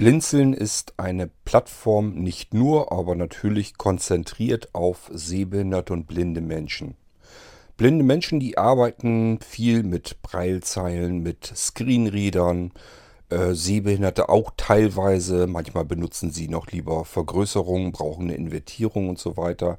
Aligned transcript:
Blinzeln 0.00 0.54
ist 0.54 0.94
eine 0.96 1.28
Plattform 1.44 2.14
nicht 2.14 2.54
nur, 2.54 2.90
aber 2.90 3.14
natürlich 3.14 3.76
konzentriert 3.76 4.74
auf 4.74 5.10
sehbehinderte 5.12 5.92
und 5.92 6.06
blinde 6.06 6.40
Menschen. 6.40 6.94
Blinde 7.76 8.02
Menschen, 8.02 8.40
die 8.40 8.56
arbeiten 8.56 9.40
viel 9.46 9.82
mit 9.82 10.22
Breilzeilen, 10.22 11.22
mit 11.22 11.52
Screenreadern, 11.54 12.72
äh, 13.28 13.52
Sehbehinderte 13.52 14.30
auch 14.30 14.52
teilweise. 14.56 15.46
Manchmal 15.46 15.84
benutzen 15.84 16.30
sie 16.30 16.48
noch 16.48 16.68
lieber 16.68 17.04
Vergrößerungen, 17.04 17.92
brauchen 17.92 18.22
eine 18.22 18.36
Invertierung 18.36 19.10
und 19.10 19.18
so 19.18 19.36
weiter. 19.36 19.76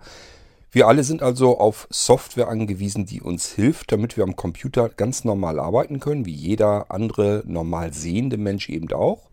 Wir 0.71 0.87
alle 0.87 1.03
sind 1.03 1.23
also 1.23 1.57
auf 1.57 1.87
Software 1.89 2.47
angewiesen, 2.47 3.07
die 3.07 3.21
uns 3.21 3.49
hilft, 3.49 3.91
damit 3.91 4.17
wir 4.17 4.23
am 4.23 4.35
Computer 4.35 4.87
ganz 4.87 5.23
normal 5.23 5.59
arbeiten 5.59 5.99
können, 5.99 6.27
wie 6.27 6.35
jeder 6.35 6.91
andere 6.91 7.41
normal 7.47 7.91
sehende 7.91 8.37
Mensch 8.37 8.69
eben 8.69 8.93
auch. 8.93 9.31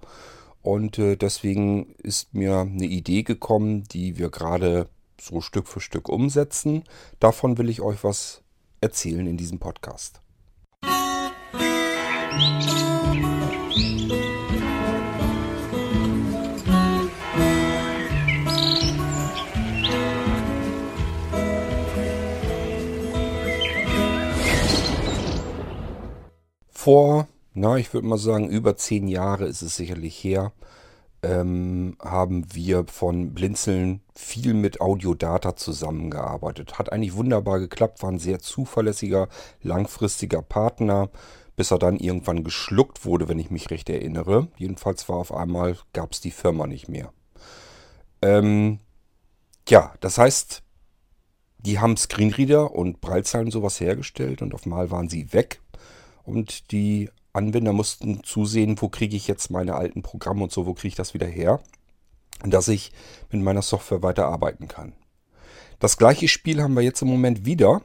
Und 0.68 0.98
äh, 0.98 1.16
deswegen 1.16 1.94
ist 1.94 2.34
mir 2.34 2.58
eine 2.58 2.84
Idee 2.84 3.22
gekommen, 3.22 3.84
die 3.84 4.18
wir 4.18 4.28
gerade 4.28 4.90
so 5.18 5.40
Stück 5.40 5.66
für 5.66 5.80
Stück 5.80 6.10
umsetzen. 6.10 6.84
Davon 7.20 7.56
will 7.56 7.70
ich 7.70 7.80
euch 7.80 8.04
was 8.04 8.42
erzählen 8.82 9.26
in 9.26 9.38
diesem 9.38 9.58
Podcast. 9.60 10.20
Vor 26.68 27.26
na, 27.58 27.76
ich 27.76 27.92
würde 27.92 28.06
mal 28.06 28.18
sagen, 28.18 28.48
über 28.48 28.76
zehn 28.76 29.08
Jahre 29.08 29.46
ist 29.46 29.62
es 29.62 29.76
sicherlich 29.76 30.22
her, 30.22 30.52
ähm, 31.22 31.96
haben 32.00 32.46
wir 32.54 32.86
von 32.86 33.34
Blinzeln 33.34 34.00
viel 34.14 34.54
mit 34.54 34.80
Audiodata 34.80 35.56
zusammengearbeitet. 35.56 36.78
Hat 36.78 36.92
eigentlich 36.92 37.14
wunderbar 37.14 37.58
geklappt, 37.58 38.02
war 38.02 38.12
ein 38.12 38.20
sehr 38.20 38.38
zuverlässiger, 38.38 39.28
langfristiger 39.60 40.42
Partner, 40.42 41.10
bis 41.56 41.72
er 41.72 41.78
dann 41.80 41.96
irgendwann 41.96 42.44
geschluckt 42.44 43.04
wurde, 43.04 43.28
wenn 43.28 43.40
ich 43.40 43.50
mich 43.50 43.70
recht 43.70 43.90
erinnere. 43.90 44.48
Jedenfalls 44.56 45.08
war 45.08 45.16
auf 45.16 45.34
einmal, 45.34 45.76
gab 45.92 46.12
es 46.12 46.20
die 46.20 46.30
Firma 46.30 46.68
nicht 46.68 46.88
mehr. 46.88 47.12
Ähm, 48.22 48.78
ja, 49.68 49.92
das 50.00 50.18
heißt, 50.18 50.62
die 51.58 51.80
haben 51.80 51.96
Screenreader 51.96 52.70
und 52.72 53.00
Breilzeilen 53.00 53.50
sowas 53.50 53.80
hergestellt 53.80 54.42
und 54.42 54.54
auf 54.54 54.64
einmal 54.64 54.92
waren 54.92 55.08
sie 55.08 55.32
weg. 55.32 55.60
Und 56.22 56.70
die 56.70 57.10
Anwender 57.38 57.72
mussten 57.72 58.24
zusehen, 58.24 58.80
wo 58.80 58.88
kriege 58.88 59.16
ich 59.16 59.28
jetzt 59.28 59.50
meine 59.50 59.76
alten 59.76 60.02
Programme 60.02 60.42
und 60.42 60.52
so, 60.52 60.66
wo 60.66 60.74
kriege 60.74 60.88
ich 60.88 60.94
das 60.96 61.14
wieder 61.14 61.26
her, 61.26 61.60
dass 62.44 62.68
ich 62.68 62.92
mit 63.30 63.40
meiner 63.40 63.62
Software 63.62 64.02
weiterarbeiten 64.02 64.66
kann. 64.66 64.92
Das 65.78 65.96
gleiche 65.96 66.26
Spiel 66.26 66.60
haben 66.60 66.74
wir 66.74 66.82
jetzt 66.82 67.02
im 67.02 67.08
Moment 67.08 67.46
wieder. 67.46 67.82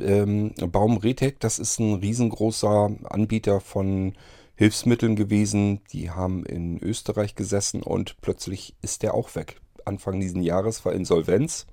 Ähm, 0.00 0.54
Baum 0.72 0.96
Retec, 0.96 1.38
das 1.40 1.58
ist 1.58 1.78
ein 1.78 1.94
riesengroßer 1.94 2.90
Anbieter 3.04 3.60
von 3.60 4.14
Hilfsmitteln 4.56 5.14
gewesen. 5.14 5.82
Die 5.92 6.10
haben 6.10 6.46
in 6.46 6.78
Österreich 6.82 7.34
gesessen 7.34 7.82
und 7.82 8.16
plötzlich 8.22 8.74
ist 8.80 9.02
der 9.02 9.14
auch 9.14 9.34
weg. 9.34 9.60
Anfang 9.84 10.18
diesen 10.18 10.42
Jahres 10.42 10.84
war 10.86 10.94
Insolvenz 10.94 11.66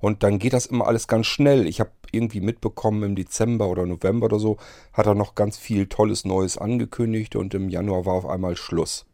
und 0.00 0.22
dann 0.22 0.38
geht 0.38 0.52
das 0.52 0.66
immer 0.66 0.86
alles 0.86 1.06
ganz 1.06 1.26
schnell. 1.26 1.66
Ich 1.66 1.80
habe 1.80 1.90
irgendwie 2.12 2.40
mitbekommen, 2.40 3.02
im 3.02 3.16
Dezember 3.16 3.68
oder 3.68 3.86
November 3.86 4.26
oder 4.26 4.38
so, 4.38 4.56
hat 4.92 5.06
er 5.06 5.14
noch 5.14 5.34
ganz 5.34 5.56
viel 5.56 5.86
Tolles 5.86 6.24
Neues 6.24 6.58
angekündigt 6.58 7.36
und 7.36 7.54
im 7.54 7.68
Januar 7.68 8.06
war 8.06 8.14
auf 8.14 8.26
einmal 8.26 8.56
Schluss. 8.56 9.06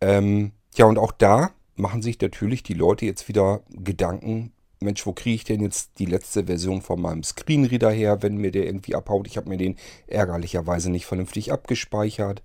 Ähm, 0.00 0.52
ja, 0.74 0.86
und 0.86 0.98
auch 0.98 1.12
da 1.12 1.50
machen 1.74 2.02
sich 2.02 2.20
natürlich 2.20 2.62
die 2.62 2.74
Leute 2.74 3.06
jetzt 3.06 3.28
wieder 3.28 3.62
Gedanken, 3.70 4.52
Mensch, 4.80 5.06
wo 5.06 5.12
kriege 5.12 5.34
ich 5.34 5.44
denn 5.44 5.60
jetzt 5.60 5.98
die 5.98 6.04
letzte 6.04 6.44
Version 6.44 6.82
von 6.82 7.00
meinem 7.00 7.22
Screenreader 7.22 7.90
her, 7.90 8.22
wenn 8.22 8.36
mir 8.36 8.50
der 8.50 8.66
irgendwie 8.66 8.94
abhaut? 8.94 9.26
Ich 9.26 9.36
habe 9.36 9.48
mir 9.48 9.56
den 9.56 9.76
ärgerlicherweise 10.06 10.90
nicht 10.90 11.06
vernünftig 11.06 11.52
abgespeichert. 11.52 12.42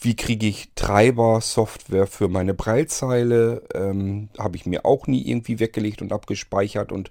Wie 0.00 0.16
kriege 0.16 0.46
ich 0.46 0.70
Treiber-Software 0.74 2.06
für 2.06 2.28
meine 2.28 2.54
Breilzeile? 2.54 3.62
Ähm, 3.74 4.28
Habe 4.38 4.56
ich 4.56 4.66
mir 4.66 4.84
auch 4.84 5.06
nie 5.06 5.26
irgendwie 5.26 5.60
weggelegt 5.60 6.02
und 6.02 6.12
abgespeichert. 6.12 6.92
Und 6.92 7.10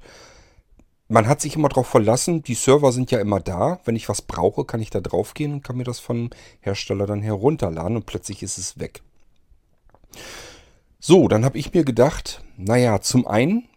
man 1.08 1.28
hat 1.28 1.42
sich 1.42 1.56
immer 1.56 1.70
darauf 1.70 1.88
verlassen, 1.88 2.44
die 2.44 2.54
Server 2.54 2.92
sind 2.92 3.12
ja 3.12 3.20
immer 3.20 3.40
da. 3.40 3.80
Wenn 3.86 3.96
ich 3.96 4.10
was 4.10 4.22
brauche, 4.22 4.66
kann 4.66 4.82
ich 4.82 4.90
da 4.90 5.02
drauf 5.02 5.34
gehen 5.34 5.54
und 5.54 5.64
kann 5.64 5.78
mir 5.78 5.84
das 5.84 6.00
vom 6.00 6.30
Hersteller 6.60 7.06
dann 7.06 7.22
herunterladen 7.22 7.98
und 7.98 8.06
plötzlich 8.06 8.44
ist 8.44 8.58
es 8.58 8.80
weg. 8.80 9.02
So, 11.00 11.28
dann 11.28 11.44
habe 11.44 11.58
ich 11.58 11.74
mir 11.74 11.84
gedacht, 11.84 12.44
naja, 12.58 13.02
zum 13.02 13.28
einen 13.28 13.68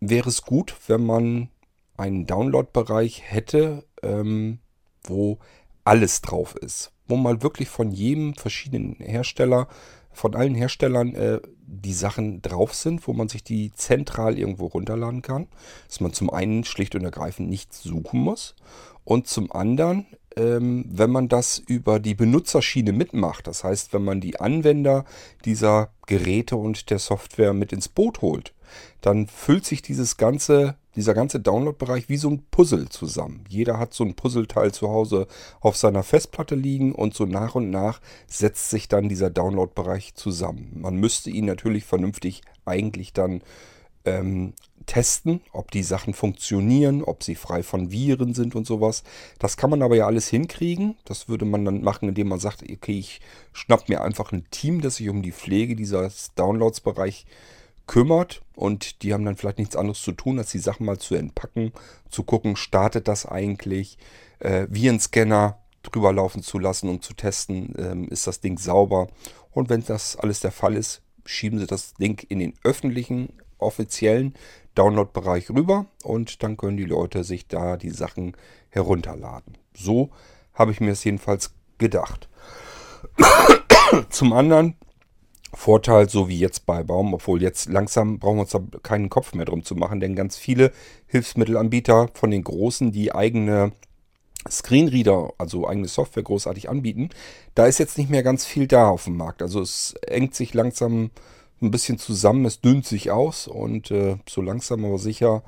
wäre 0.00 0.28
es 0.28 0.42
gut, 0.42 0.74
wenn 0.86 1.04
man 1.04 1.48
einen 1.96 2.26
Download-Bereich 2.26 3.22
hätte, 3.24 3.84
ähm, 4.02 4.58
wo 5.04 5.38
alles 5.84 6.20
drauf 6.22 6.56
ist 6.56 6.94
wo 7.06 7.16
mal 7.16 7.42
wirklich 7.42 7.68
von 7.68 7.90
jedem 7.90 8.34
verschiedenen 8.34 8.96
Hersteller, 8.96 9.68
von 10.12 10.34
allen 10.34 10.54
Herstellern 10.54 11.14
äh, 11.14 11.40
die 11.66 11.92
Sachen 11.92 12.40
drauf 12.40 12.74
sind, 12.74 13.06
wo 13.08 13.12
man 13.12 13.28
sich 13.28 13.42
die 13.42 13.72
zentral 13.72 14.38
irgendwo 14.38 14.66
runterladen 14.66 15.22
kann. 15.22 15.48
Dass 15.88 16.00
man 16.00 16.12
zum 16.12 16.30
einen 16.30 16.64
schlicht 16.64 16.94
und 16.94 17.04
ergreifend 17.04 17.50
nichts 17.50 17.82
suchen 17.82 18.20
muss 18.20 18.54
und 19.02 19.26
zum 19.26 19.50
anderen, 19.52 20.06
ähm, 20.36 20.84
wenn 20.88 21.10
man 21.10 21.28
das 21.28 21.58
über 21.58 21.98
die 21.98 22.14
Benutzerschiene 22.14 22.92
mitmacht, 22.92 23.46
das 23.46 23.64
heißt, 23.64 23.92
wenn 23.92 24.04
man 24.04 24.20
die 24.20 24.40
Anwender 24.40 25.04
dieser 25.44 25.90
Geräte 26.06 26.56
und 26.56 26.90
der 26.90 26.98
Software 26.98 27.52
mit 27.52 27.72
ins 27.72 27.88
Boot 27.88 28.22
holt, 28.22 28.53
dann 29.00 29.26
füllt 29.26 29.64
sich 29.64 29.82
dieses 29.82 30.16
ganze 30.16 30.76
dieser 30.96 31.14
ganze 31.14 31.40
Download-Bereich 31.40 32.08
wie 32.08 32.16
so 32.16 32.30
ein 32.30 32.44
Puzzle 32.50 32.88
zusammen. 32.88 33.44
Jeder 33.48 33.78
hat 33.78 33.94
so 33.94 34.04
ein 34.04 34.14
Puzzleteil 34.14 34.72
zu 34.72 34.88
Hause 34.88 35.26
auf 35.60 35.76
seiner 35.76 36.02
Festplatte 36.02 36.54
liegen 36.54 36.94
und 36.94 37.14
so 37.14 37.26
nach 37.26 37.54
und 37.54 37.70
nach 37.70 38.00
setzt 38.26 38.70
sich 38.70 38.88
dann 38.88 39.08
dieser 39.08 39.30
Download-Bereich 39.30 40.14
zusammen. 40.14 40.70
Man 40.74 40.96
müsste 40.96 41.30
ihn 41.30 41.46
natürlich 41.46 41.84
vernünftig 41.84 42.42
eigentlich 42.64 43.12
dann 43.12 43.42
ähm, 44.04 44.52
testen, 44.86 45.40
ob 45.52 45.70
die 45.70 45.82
Sachen 45.82 46.12
funktionieren, 46.12 47.02
ob 47.02 47.22
sie 47.22 47.34
frei 47.34 47.62
von 47.62 47.90
Viren 47.90 48.34
sind 48.34 48.54
und 48.54 48.66
sowas. 48.66 49.02
Das 49.38 49.56
kann 49.56 49.70
man 49.70 49.82
aber 49.82 49.96
ja 49.96 50.06
alles 50.06 50.28
hinkriegen. 50.28 50.96
Das 51.04 51.28
würde 51.28 51.46
man 51.46 51.64
dann 51.64 51.82
machen, 51.82 52.08
indem 52.10 52.28
man 52.28 52.38
sagt, 52.38 52.62
okay, 52.62 52.98
ich 52.98 53.20
schnapp 53.52 53.88
mir 53.88 54.02
einfach 54.02 54.32
ein 54.32 54.44
Team, 54.50 54.82
das 54.82 54.96
sich 54.96 55.08
um 55.08 55.22
die 55.22 55.32
Pflege 55.32 55.74
dieses 55.74 56.34
Downloads-Bereich 56.34 57.24
kümmert 57.86 58.42
und 58.54 59.02
die 59.02 59.12
haben 59.12 59.24
dann 59.24 59.36
vielleicht 59.36 59.58
nichts 59.58 59.76
anderes 59.76 60.00
zu 60.02 60.12
tun, 60.12 60.38
als 60.38 60.50
die 60.50 60.58
Sachen 60.58 60.86
mal 60.86 60.98
zu 60.98 61.14
entpacken, 61.14 61.72
zu 62.08 62.22
gucken, 62.22 62.56
startet 62.56 63.08
das 63.08 63.26
eigentlich, 63.26 63.98
äh, 64.38 64.66
Virenscanner 64.70 65.58
drüber 65.82 66.12
laufen 66.12 66.42
zu 66.42 66.58
lassen, 66.58 66.88
um 66.88 67.02
zu 67.02 67.14
testen, 67.14 67.74
ähm, 67.78 68.08
ist 68.08 68.26
das 68.26 68.40
Ding 68.40 68.58
sauber. 68.58 69.08
Und 69.50 69.68
wenn 69.68 69.84
das 69.84 70.16
alles 70.16 70.40
der 70.40 70.52
Fall 70.52 70.74
ist, 70.74 71.02
schieben 71.26 71.58
sie 71.58 71.66
das 71.66 71.94
Ding 71.94 72.24
in 72.28 72.38
den 72.38 72.54
öffentlichen, 72.64 73.32
offiziellen 73.58 74.34
Download-Bereich 74.74 75.50
rüber 75.50 75.86
und 76.02 76.42
dann 76.42 76.56
können 76.56 76.76
die 76.76 76.84
Leute 76.84 77.24
sich 77.24 77.46
da 77.46 77.76
die 77.76 77.90
Sachen 77.90 78.36
herunterladen. 78.70 79.56
So 79.74 80.10
habe 80.52 80.72
ich 80.72 80.80
mir 80.80 80.90
es 80.90 81.04
jedenfalls 81.04 81.54
gedacht. 81.78 82.28
Zum 84.10 84.32
anderen 84.32 84.76
Vorteil, 85.54 86.08
so 86.08 86.28
wie 86.28 86.38
jetzt 86.38 86.66
bei 86.66 86.82
Baum, 86.82 87.14
obwohl 87.14 87.42
jetzt 87.42 87.68
langsam 87.68 88.18
brauchen 88.18 88.36
wir 88.36 88.42
uns 88.42 88.50
da 88.50 88.60
keinen 88.82 89.10
Kopf 89.10 89.34
mehr 89.34 89.46
drum 89.46 89.64
zu 89.64 89.74
machen, 89.74 90.00
denn 90.00 90.16
ganz 90.16 90.36
viele 90.36 90.72
Hilfsmittelanbieter 91.06 92.08
von 92.14 92.30
den 92.30 92.44
Großen, 92.44 92.92
die 92.92 93.14
eigene 93.14 93.72
Screenreader, 94.50 95.32
also 95.38 95.66
eigene 95.66 95.88
Software 95.88 96.22
großartig 96.22 96.68
anbieten, 96.68 97.10
da 97.54 97.66
ist 97.66 97.78
jetzt 97.78 97.98
nicht 97.98 98.10
mehr 98.10 98.22
ganz 98.22 98.44
viel 98.44 98.66
da 98.66 98.88
auf 98.88 99.04
dem 99.04 99.16
Markt. 99.16 99.42
Also 99.42 99.60
es 99.60 99.94
engt 100.06 100.34
sich 100.34 100.54
langsam 100.54 101.10
ein 101.62 101.70
bisschen 101.70 101.98
zusammen, 101.98 102.44
es 102.44 102.60
dünnt 102.60 102.84
sich 102.84 103.10
aus 103.10 103.46
und 103.46 103.90
äh, 103.90 104.16
so 104.28 104.42
langsam 104.42 104.84
aber 104.84 104.98
sicher 104.98 105.42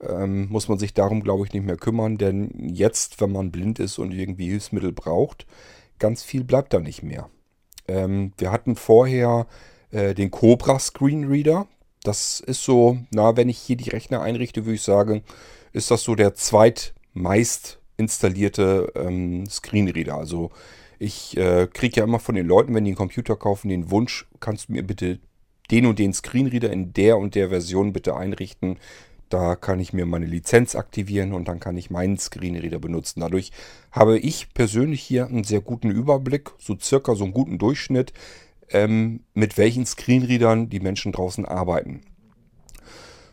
ähm, 0.00 0.48
muss 0.48 0.68
man 0.68 0.78
sich 0.78 0.94
darum, 0.94 1.22
glaube 1.22 1.44
ich, 1.44 1.52
nicht 1.52 1.66
mehr 1.66 1.76
kümmern, 1.76 2.18
denn 2.18 2.50
jetzt, 2.72 3.20
wenn 3.20 3.32
man 3.32 3.50
blind 3.50 3.78
ist 3.78 3.98
und 3.98 4.12
irgendwie 4.12 4.48
Hilfsmittel 4.48 4.92
braucht, 4.92 5.46
ganz 5.98 6.22
viel 6.22 6.44
bleibt 6.44 6.72
da 6.72 6.80
nicht 6.80 7.02
mehr. 7.02 7.28
Ähm, 7.88 8.32
wir 8.38 8.52
hatten 8.52 8.76
vorher 8.76 9.46
äh, 9.90 10.14
den 10.14 10.30
Cobra 10.30 10.78
Screenreader. 10.78 11.66
Das 12.02 12.40
ist 12.40 12.62
so, 12.62 12.98
na, 13.10 13.36
wenn 13.36 13.48
ich 13.48 13.58
hier 13.58 13.76
die 13.76 13.90
Rechner 13.90 14.20
einrichte, 14.20 14.64
würde 14.64 14.76
ich 14.76 14.82
sagen, 14.82 15.22
ist 15.72 15.90
das 15.90 16.02
so 16.02 16.14
der 16.14 16.34
zweitmeist 16.34 17.80
installierte 17.96 18.92
ähm, 18.94 19.46
Screenreader. 19.46 20.16
Also 20.16 20.50
ich 20.98 21.36
äh, 21.36 21.68
kriege 21.72 22.00
ja 22.00 22.04
immer 22.04 22.20
von 22.20 22.34
den 22.34 22.46
Leuten, 22.46 22.74
wenn 22.74 22.84
die 22.84 22.90
einen 22.90 22.96
Computer 22.96 23.36
kaufen, 23.36 23.68
den 23.68 23.90
Wunsch, 23.90 24.26
kannst 24.40 24.68
du 24.68 24.72
mir 24.72 24.82
bitte 24.82 25.18
den 25.70 25.86
und 25.86 25.98
den 25.98 26.12
Screenreader 26.12 26.72
in 26.72 26.92
der 26.92 27.18
und 27.18 27.34
der 27.34 27.50
Version 27.50 27.92
bitte 27.92 28.16
einrichten. 28.16 28.78
Da 29.28 29.56
kann 29.56 29.80
ich 29.80 29.92
mir 29.92 30.06
meine 30.06 30.26
Lizenz 30.26 30.74
aktivieren 30.74 31.32
und 31.32 31.48
dann 31.48 31.60
kann 31.60 31.76
ich 31.76 31.90
meinen 31.90 32.18
Screenreader 32.18 32.78
benutzen. 32.78 33.20
Dadurch 33.20 33.52
habe 33.92 34.18
ich 34.18 34.52
persönlich 34.54 35.02
hier 35.02 35.26
einen 35.26 35.44
sehr 35.44 35.60
guten 35.60 35.90
Überblick, 35.90 36.50
so 36.58 36.76
circa 36.80 37.14
so 37.14 37.24
einen 37.24 37.34
guten 37.34 37.58
Durchschnitt, 37.58 38.12
ähm, 38.70 39.20
mit 39.34 39.58
welchen 39.58 39.86
Screenreadern 39.86 40.68
die 40.68 40.80
Menschen 40.80 41.12
draußen 41.12 41.44
arbeiten. 41.44 42.02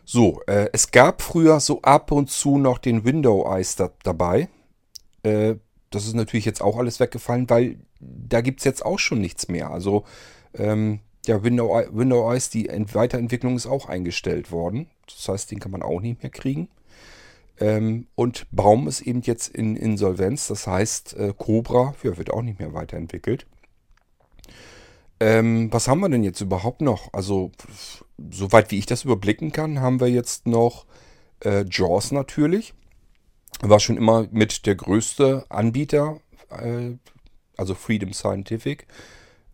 So, 0.04 0.42
äh, 0.48 0.70
es 0.72 0.92
gab 0.92 1.22
früher 1.22 1.60
so 1.60 1.82
ab 1.82 2.12
und 2.12 2.30
zu 2.30 2.58
noch 2.58 2.78
den 2.78 3.06
Window 3.06 3.46
Eyes 3.52 3.76
da, 3.76 3.92
dabei. 4.04 4.50
Äh, 5.24 5.56
das 5.90 6.06
ist 6.06 6.14
natürlich 6.14 6.46
jetzt 6.46 6.62
auch 6.62 6.78
alles 6.78 7.00
weggefallen, 7.00 7.50
weil 7.50 7.80
da 8.00 8.42
gibt 8.42 8.60
es 8.60 8.66
jetzt 8.66 8.86
auch 8.86 9.00
schon 9.00 9.20
nichts 9.20 9.48
mehr. 9.48 9.72
Also 9.72 10.04
ähm, 10.54 11.00
ja, 11.28 11.44
Window, 11.44 12.32
Eyes, 12.32 12.50
die 12.50 12.68
Weiterentwicklung 12.94 13.56
ist 13.56 13.68
auch 13.68 13.88
eingestellt 13.88 14.52
worden. 14.52 14.88
Das 15.08 15.28
heißt, 15.28 15.52
den 15.52 15.60
kann 15.60 15.72
man 15.72 15.84
auch 15.84 16.02
nicht 16.02 16.24
mehr 16.24 16.32
kriegen. 16.32 16.70
Ähm, 17.60 18.08
und 18.16 18.48
Baum 18.52 18.88
ist 18.88 19.02
eben 19.02 19.22
jetzt 19.22 19.48
in 19.48 19.76
Insolvenz. 19.76 20.48
Das 20.48 20.68
heißt, 20.68 21.16
äh, 21.16 21.34
Cobra 21.38 21.96
ja, 22.04 22.18
wird 22.18 22.32
auch 22.32 22.42
nicht 22.42 22.60
mehr 22.60 22.74
weiterentwickelt. 22.74 23.46
Ähm, 25.20 25.72
was 25.72 25.88
haben 25.88 26.02
wir 26.02 26.10
denn 26.10 26.24
jetzt 26.24 26.42
überhaupt 26.42 26.82
noch? 26.82 27.14
Also, 27.14 27.52
soweit 28.30 28.72
wie 28.72 28.80
ich 28.80 28.86
das 28.86 29.06
überblicken 29.06 29.52
kann, 29.52 29.80
haben 29.80 30.00
wir 30.02 30.10
jetzt 30.10 30.46
noch 30.46 30.86
äh, 31.44 31.66
Jaws 31.70 32.12
natürlich. 32.12 32.74
War 33.62 33.80
schon 33.80 33.98
immer 33.98 34.28
mit 34.32 34.66
der 34.66 34.76
größte 34.76 35.46
Anbieter, 35.48 36.20
äh, 36.50 36.98
also 37.56 37.74
Freedom 37.74 38.12
Scientific. 38.12 38.86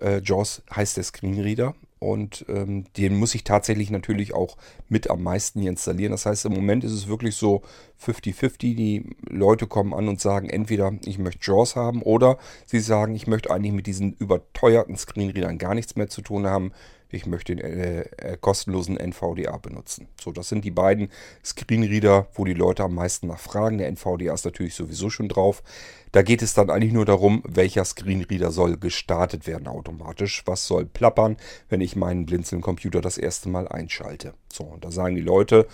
Äh, 0.02 0.22
JAWS 0.24 0.64
heißt 0.76 0.98
der 0.98 1.04
Screenreader 1.04 1.76
und 2.00 2.46
ähm, 2.50 2.86
den 2.98 3.16
muss 3.16 3.36
ich 3.36 3.44
tatsächlich 3.44 3.92
natürlich 3.92 4.34
auch 4.34 4.58
mit 4.90 5.12
am 5.12 5.22
meisten 5.22 5.62
hier 5.62 5.70
installieren. 5.70 6.12
Das 6.12 6.26
heißt, 6.26 6.46
im 6.46 6.54
Moment 6.54 6.84
ist 6.84 6.94
es 6.94 7.08
wirklich 7.08 7.36
so 7.36 7.62
50-50. 8.04 8.76
Die 8.76 9.06
Leute 9.30 9.68
kommen 9.68 9.94
an 9.94 10.08
und 10.08 10.20
sagen 10.20 10.50
entweder, 10.50 10.94
ich 11.06 11.20
möchte 11.20 11.46
JAWS 11.52 11.76
haben 11.76 12.02
oder 12.02 12.40
sie 12.66 12.80
sagen, 12.80 13.14
ich 13.14 13.28
möchte 13.28 13.52
eigentlich 13.52 13.74
mit 13.74 13.86
diesen 13.86 14.14
überteuerten 14.14 14.98
Screenreadern 14.98 15.60
gar 15.60 15.76
nichts 15.76 15.96
mehr 15.96 16.08
zu 16.08 16.22
tun 16.22 16.48
haben 16.48 16.72
ich 17.12 17.26
möchte 17.26 17.56
den 17.56 17.66
äh, 17.66 18.02
äh 18.18 18.38
kostenlosen 18.40 18.98
NVDA 18.98 19.58
benutzen. 19.58 20.08
So, 20.20 20.32
das 20.32 20.50
sind 20.50 20.66
die 20.66 20.72
beiden 20.72 21.10
Screenreader, 21.44 22.28
wo 22.34 22.46
die 22.46 22.54
Leute 22.54 22.84
am 22.84 22.96
meisten 22.96 23.28
nachfragen. 23.28 23.78
Der 23.78 23.88
NVDA 23.88 24.34
ist 24.34 24.46
natürlich 24.46 24.76
sowieso 24.76 25.10
schon 25.10 25.30
drauf. 25.30 25.64
Da 26.12 26.22
geht 26.22 26.42
es 26.42 26.54
dann 26.54 26.70
eigentlich 26.70 26.94
nur 26.94 27.06
darum, 27.06 27.44
welcher 27.48 27.86
Screenreader 27.86 28.52
soll 28.52 28.78
gestartet 28.78 29.48
werden 29.48 29.68
automatisch. 29.68 30.44
Was 30.46 30.68
soll 30.68 30.86
plappern, 30.86 31.38
wenn 31.70 31.82
ich 31.82 31.96
meinen 31.96 32.26
Blinzeln-Computer 32.26 33.02
das 33.02 33.18
erste 33.18 33.50
Mal 33.50 33.68
einschalte. 33.68 34.34
So, 34.52 34.64
und 34.64 34.84
da 34.84 34.92
sagen 34.92 35.16
die 35.16 35.22
Leute, 35.22 35.68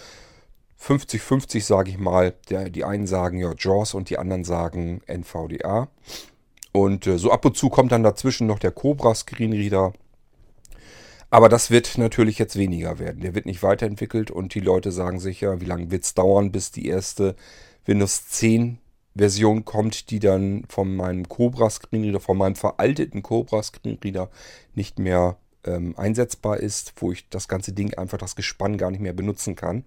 50-50 0.82 1.64
sage 1.64 1.90
ich 1.90 1.98
mal. 1.98 2.34
Der, 2.50 2.70
die 2.70 2.84
einen 2.84 3.08
sagen 3.08 3.40
ja 3.40 3.54
JAWS 3.58 3.94
und 3.94 4.10
die 4.10 4.18
anderen 4.18 4.44
sagen 4.44 5.02
NVDA. 5.08 5.90
Und 6.72 7.08
äh, 7.08 7.18
so 7.18 7.32
ab 7.32 7.46
und 7.46 7.58
zu 7.58 7.70
kommt 7.70 7.92
dann 7.92 8.04
dazwischen 8.04 8.48
noch 8.48 8.60
der 8.60 8.72
Cobra 8.72 9.16
Screenreader. 9.16 9.94
Aber 11.30 11.50
das 11.50 11.72
wird 11.72 11.98
natürlich 11.98 12.38
jetzt 12.40 12.56
weniger 12.56 13.00
werden. 13.00 13.22
Der 13.22 13.36
wird 13.36 13.46
nicht 13.46 13.64
weiterentwickelt 13.64 14.32
und 14.32 14.54
die 14.54 14.62
Leute 14.62 14.92
sagen 14.92 15.20
sich 15.20 15.42
ja, 15.42 15.60
wie 15.60 15.66
lange 15.66 15.92
wird 15.92 16.04
es 16.04 16.14
dauern, 16.14 16.52
bis 16.52 16.72
die 16.72 16.88
erste 16.88 17.36
Windows 17.86 18.28
10 18.30 18.80
Version 19.16 19.66
kommt, 19.66 20.10
die 20.10 20.20
dann 20.20 20.64
von 20.70 20.96
meinem 20.96 21.28
Cobra 21.28 21.70
Screenreader, 21.70 22.20
von 22.20 22.38
meinem 22.38 22.56
veralteten 22.56 23.24
Cobra 23.24 23.62
Screenreader 23.64 24.30
nicht 24.76 25.00
mehr 25.00 25.38
ähm, 25.66 25.96
einsetzbar 25.98 26.58
ist, 26.58 26.94
wo 26.98 27.12
ich 27.12 27.28
das 27.30 27.48
ganze 27.48 27.74
Ding 27.74 27.94
einfach 27.96 28.18
das 28.18 28.36
Gespann 28.36 28.78
gar 28.78 28.92
nicht 28.92 29.02
mehr 29.02 29.14
benutzen 29.14 29.56
kann. 29.56 29.84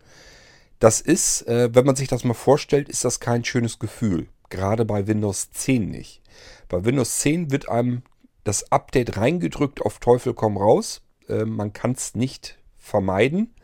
Das 0.78 1.00
ist, 1.00 1.46
äh, 1.46 1.74
wenn 1.74 1.86
man 1.86 1.96
sich 1.96 2.08
das 2.08 2.24
mal 2.24 2.34
vorstellt, 2.34 2.88
ist 2.88 3.04
das 3.04 3.20
kein 3.20 3.44
schönes 3.44 3.78
Gefühl. 3.78 4.28
Gerade 4.48 4.84
bei 4.84 5.06
Windows 5.06 5.50
10 5.52 5.90
nicht. 5.90 6.22
Bei 6.68 6.84
Windows 6.84 7.18
10 7.18 7.50
wird 7.50 7.68
einem 7.68 8.02
das 8.44 8.72
Update 8.72 9.16
reingedrückt 9.16 9.82
auf 9.82 10.00
Teufel 10.00 10.34
komm 10.34 10.56
raus. 10.56 11.02
Äh, 11.30 11.44
man 11.44 11.72
kann 11.72 11.92
es 11.92 12.14
nicht 12.14 12.58
vermeiden. 12.78 13.54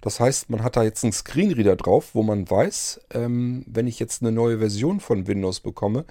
Das 0.00 0.18
heißt, 0.18 0.48
man 0.48 0.62
hat 0.62 0.76
da 0.76 0.82
jetzt 0.82 1.04
einen 1.04 1.12
Screenreader 1.12 1.76
drauf, 1.76 2.14
wo 2.14 2.22
man 2.22 2.48
weiß, 2.48 3.02
ähm, 3.12 3.64
wenn 3.66 3.86
ich 3.86 3.98
jetzt 3.98 4.22
eine 4.22 4.32
neue 4.32 4.58
Version 4.58 5.00
von 5.00 5.26
Windows 5.26 5.60
bekomme, 5.60 6.06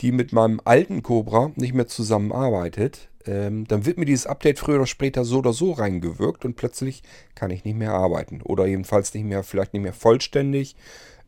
die 0.00 0.12
mit 0.12 0.32
meinem 0.32 0.60
alten 0.64 1.02
Cobra 1.02 1.52
nicht 1.56 1.74
mehr 1.74 1.88
zusammenarbeitet, 1.88 3.08
ähm, 3.26 3.66
dann 3.66 3.84
wird 3.84 3.98
mir 3.98 4.06
dieses 4.06 4.26
Update 4.26 4.58
früher 4.58 4.76
oder 4.76 4.86
später 4.86 5.24
so 5.24 5.38
oder 5.38 5.52
so 5.52 5.72
reingewirkt 5.72 6.44
und 6.44 6.56
plötzlich 6.56 7.02
kann 7.34 7.50
ich 7.50 7.64
nicht 7.64 7.76
mehr 7.76 7.92
arbeiten. 7.92 8.40
Oder 8.42 8.66
jedenfalls 8.66 9.12
nicht 9.12 9.24
mehr, 9.24 9.42
vielleicht 9.42 9.74
nicht 9.74 9.82
mehr 9.82 9.92
vollständig, 9.92 10.76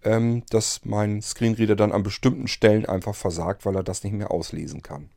ähm, 0.03 0.45
dass 0.49 0.81
mein 0.85 1.21
Screenreader 1.21 1.77
dann 1.77 1.93
an 1.93 2.03
bestimmten 2.03 2.49
Stellen 2.49 2.87
einfach 2.87 3.15
versagt, 3.15 3.67
weil 3.67 3.77
er 3.77 3.83
das 3.83 4.05
nicht 4.05 4.15
mehr 4.15 4.31
auslesen 4.31 4.83
kann 4.83 5.11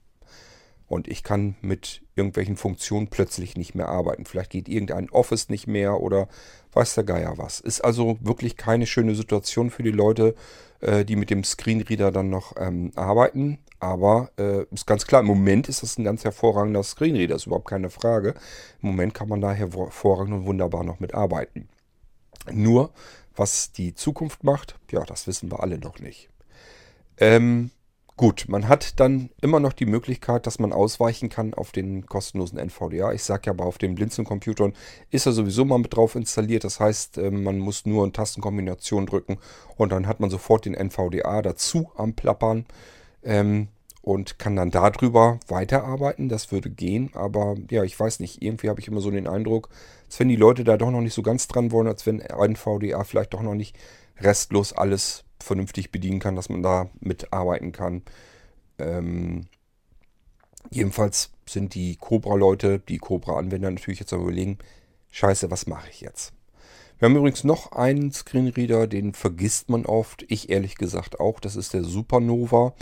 und 0.93 1.07
ich 1.07 1.23
kann 1.23 1.55
mit 1.61 2.03
irgendwelchen 2.15 2.55
Funktionen 2.55 3.07
plötzlich 3.07 3.57
nicht 3.57 3.73
mehr 3.73 3.89
arbeiten. 3.89 4.25
Vielleicht 4.25 4.51
geht 4.51 4.69
irgendein 4.69 5.09
Office 5.09 5.49
nicht 5.49 5.65
mehr 5.65 5.99
oder 5.99 6.27
weiß 6.73 6.93
der 6.93 7.03
Geier 7.03 7.33
was. 7.37 7.59
Ist 7.59 7.81
also 7.81 8.19
wirklich 8.21 8.57
keine 8.57 8.85
schöne 8.85 9.15
Situation 9.15 9.71
für 9.71 9.81
die 9.81 9.89
Leute, 9.89 10.35
äh, 10.81 11.03
die 11.03 11.15
mit 11.15 11.31
dem 11.31 11.43
Screenreader 11.43 12.11
dann 12.11 12.29
noch 12.29 12.53
ähm, 12.57 12.91
arbeiten. 12.95 13.57
Aber 13.79 14.29
äh, 14.37 14.65
ist 14.71 14.85
ganz 14.85 15.07
klar, 15.07 15.21
im 15.21 15.27
Moment 15.27 15.67
ist 15.67 15.81
das 15.81 15.97
ein 15.97 16.03
ganz 16.03 16.23
hervorragender 16.23 16.83
Screenreader, 16.83 17.35
ist 17.35 17.47
überhaupt 17.47 17.69
keine 17.69 17.89
Frage. 17.89 18.35
Im 18.83 18.89
Moment 18.89 19.15
kann 19.15 19.29
man 19.29 19.41
da 19.41 19.51
hervorragend 19.51 20.35
und 20.35 20.45
wunderbar 20.45 20.83
noch 20.83 20.99
mitarbeiten. 20.99 21.69
Nur, 22.51 22.91
was 23.35 23.71
die 23.71 23.95
Zukunft 23.95 24.43
macht, 24.43 24.75
ja, 24.91 25.03
das 25.05 25.25
wissen 25.25 25.51
wir 25.51 25.63
alle 25.63 25.79
noch 25.79 25.97
nicht. 25.97 26.29
Ähm, 27.17 27.71
Gut, 28.15 28.45
man 28.48 28.68
hat 28.68 29.00
dann 29.00 29.31
immer 29.42 29.60
noch 29.60 29.74
die 29.74 29.88
Möglichkeit, 29.88 30.45
dass 30.45 30.60
man 30.60 30.71
ausweichen 30.71 31.30
kann 31.30 31.56
auf 31.56 31.71
den 31.71 32.06
kostenlosen 32.06 32.60
NVDA. 32.60 33.12
Ich 33.12 33.24
sage 33.24 33.48
ja 33.48 33.54
aber, 33.54 33.65
auf 33.65 33.80
den 33.80 33.95
Blinzeln-Computern 33.95 34.74
ist 35.10 35.25
er 35.25 35.31
sowieso 35.31 35.65
mal 35.65 35.80
mit 35.80 35.95
drauf 35.95 36.13
installiert. 36.13 36.63
Das 36.63 36.80
heißt, 36.80 37.18
ähm, 37.18 37.44
man 37.44 37.57
muss 37.57 37.88
nur 37.88 38.04
eine 38.04 38.12
Tastenkombination 38.12 39.07
drücken 39.07 39.39
und 39.77 39.92
dann 39.92 40.06
hat 40.06 40.19
man 40.19 40.30
sofort 40.30 40.65
den 40.65 40.75
NVDA 40.75 41.42
dazu 41.42 41.89
am 41.98 42.13
Plappern 42.13 42.65
ähm, 43.24 43.69
und 44.04 44.38
kann 44.38 44.56
dann 44.56 44.69
darüber 44.69 45.39
weiterarbeiten. 45.48 46.30
Das 46.30 46.51
würde 46.51 46.69
gehen, 46.69 47.10
aber 47.15 47.56
ja, 47.71 47.83
ich 47.83 48.00
weiß 48.00 48.19
nicht. 48.19 48.44
Irgendwie 48.44 48.69
habe 48.69 48.80
ich 48.80 48.88
immer 48.88 49.01
so 49.01 49.10
den 49.10 49.27
Eindruck, 49.27 49.69
als 50.06 50.19
wenn 50.19 50.30
die 50.30 50.36
Leute 50.36 50.63
da 50.63 50.77
doch 50.77 50.92
noch 50.92 51.01
nicht 51.01 51.15
so 51.15 51.24
ganz 51.24 51.48
dran 51.48 51.71
wollen, 51.71 51.88
als 51.88 52.06
wenn 52.06 52.19
NVDA 52.19 53.06
vielleicht 53.06 53.33
doch 53.33 53.42
noch 53.42 53.56
nicht 53.56 53.75
restlos 54.19 54.74
alles 54.74 55.24
vernünftig 55.39 55.92
bedienen 55.92 56.19
kann, 56.19 56.36
dass 56.36 56.50
man 56.50 56.63
da 56.63 56.89
mitarbeiten 57.00 57.71
kann. 57.71 58.04
Ähm, 58.80 59.48
jedenfalls 60.69 61.31
sind 61.48 61.75
die 61.75 61.98
Cobra-Leute, 61.98 62.80
die 62.80 62.98
Cobra-Anwender 62.98 63.69
natürlich 63.69 64.00
jetzt 64.00 64.13
am 64.13 64.21
überlegen, 64.21 64.57
scheiße, 65.12 65.51
was 65.51 65.68
mache 65.68 65.89
ich 65.89 66.01
jetzt? 66.01 66.34
Wir 67.00 67.10
haben 67.10 67.17
übrigens 67.17 67.43
noch 67.43 67.74
einen 67.74 68.13
Screenreader, 68.13 68.88
den 68.88 69.13
vergisst 69.13 69.70
man 69.70 69.86
oft. 69.86 70.24
Ich 70.29 70.50
ehrlich 70.50 70.75
gesagt 70.75 71.20
auch. 71.20 71.39
Das 71.41 71.55
ist 71.55 71.74
der 71.74 71.84
Supernova. 71.84 72.74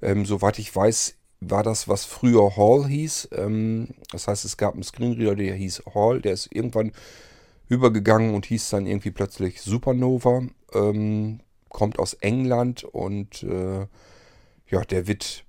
Ähm, 0.00 0.26
soweit 0.26 0.58
ich 0.58 0.74
weiß, 0.74 1.16
war 1.40 1.62
das, 1.62 1.88
was 1.88 2.04
früher 2.04 2.56
Hall 2.56 2.86
hieß. 2.86 3.30
Ähm, 3.32 3.88
das 4.12 4.28
heißt, 4.28 4.44
es 4.44 4.56
gab 4.56 4.74
einen 4.74 4.84
Screenreader, 4.84 5.34
der 5.34 5.54
hieß 5.54 5.82
Hall. 5.94 6.20
Der 6.20 6.34
ist 6.34 6.48
irgendwann 6.52 6.92
übergegangen 7.68 8.34
und 8.34 8.46
hieß 8.46 8.70
dann 8.70 8.86
irgendwie 8.86 9.10
plötzlich 9.10 9.62
Supernova. 9.62 10.42
Ähm, 10.72 11.40
kommt 11.68 11.98
aus 11.98 12.14
England 12.14 12.84
und 12.84 13.42
äh, 13.42 13.86
ja, 14.68 14.84
der 14.88 15.06
wird, 15.06 15.44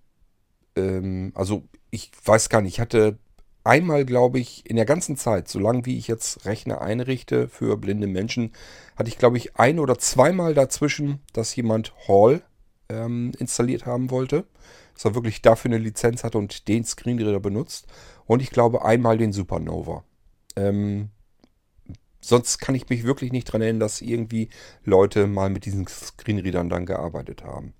ähm, 0.75 1.31
also 1.35 1.63
ich 1.91 2.11
weiß 2.25 2.49
gar 2.49 2.61
nicht, 2.61 2.75
ich 2.75 2.79
hatte 2.79 3.17
einmal, 3.63 4.05
glaube 4.05 4.39
ich, 4.39 4.69
in 4.69 4.75
der 4.75 4.85
ganzen 4.85 5.17
Zeit, 5.17 5.47
solange 5.47 5.85
wie 5.85 5.97
ich 5.97 6.07
jetzt 6.07 6.45
Rechner 6.45 6.81
einrichte 6.81 7.47
für 7.47 7.77
blinde 7.77 8.07
Menschen, 8.07 8.51
hatte 8.95 9.09
ich, 9.09 9.17
glaube 9.17 9.37
ich, 9.37 9.55
ein 9.57 9.79
oder 9.79 9.97
zweimal 9.97 10.53
dazwischen, 10.53 11.19
dass 11.33 11.55
jemand 11.55 11.93
Hall 12.07 12.43
ähm, 12.89 13.31
installiert 13.39 13.85
haben 13.85 14.09
wollte. 14.11 14.45
Dass 14.93 15.05
er 15.05 15.15
wirklich 15.15 15.41
dafür 15.41 15.69
eine 15.69 15.77
Lizenz 15.77 16.23
hatte 16.23 16.37
und 16.37 16.67
den 16.69 16.85
Screenreader 16.85 17.41
benutzt. 17.41 17.87
Und 18.25 18.41
ich 18.41 18.49
glaube 18.49 18.85
einmal 18.85 19.17
den 19.17 19.33
Supernova. 19.33 20.05
Ähm, 20.55 21.09
sonst 22.27 22.59
kann 22.59 22.75
ich 22.75 22.89
mich 22.89 23.03
wirklich 23.03 23.31
nicht 23.31 23.45
dran 23.45 23.61
erinnern, 23.61 23.79
dass 23.79 24.01
irgendwie 24.01 24.49
Leute 24.83 25.27
mal 25.27 25.49
mit 25.49 25.65
diesen 25.65 25.87
Screenreadern 25.87 26.69
dann 26.69 26.85
gearbeitet 26.85 27.43
haben. 27.43 27.73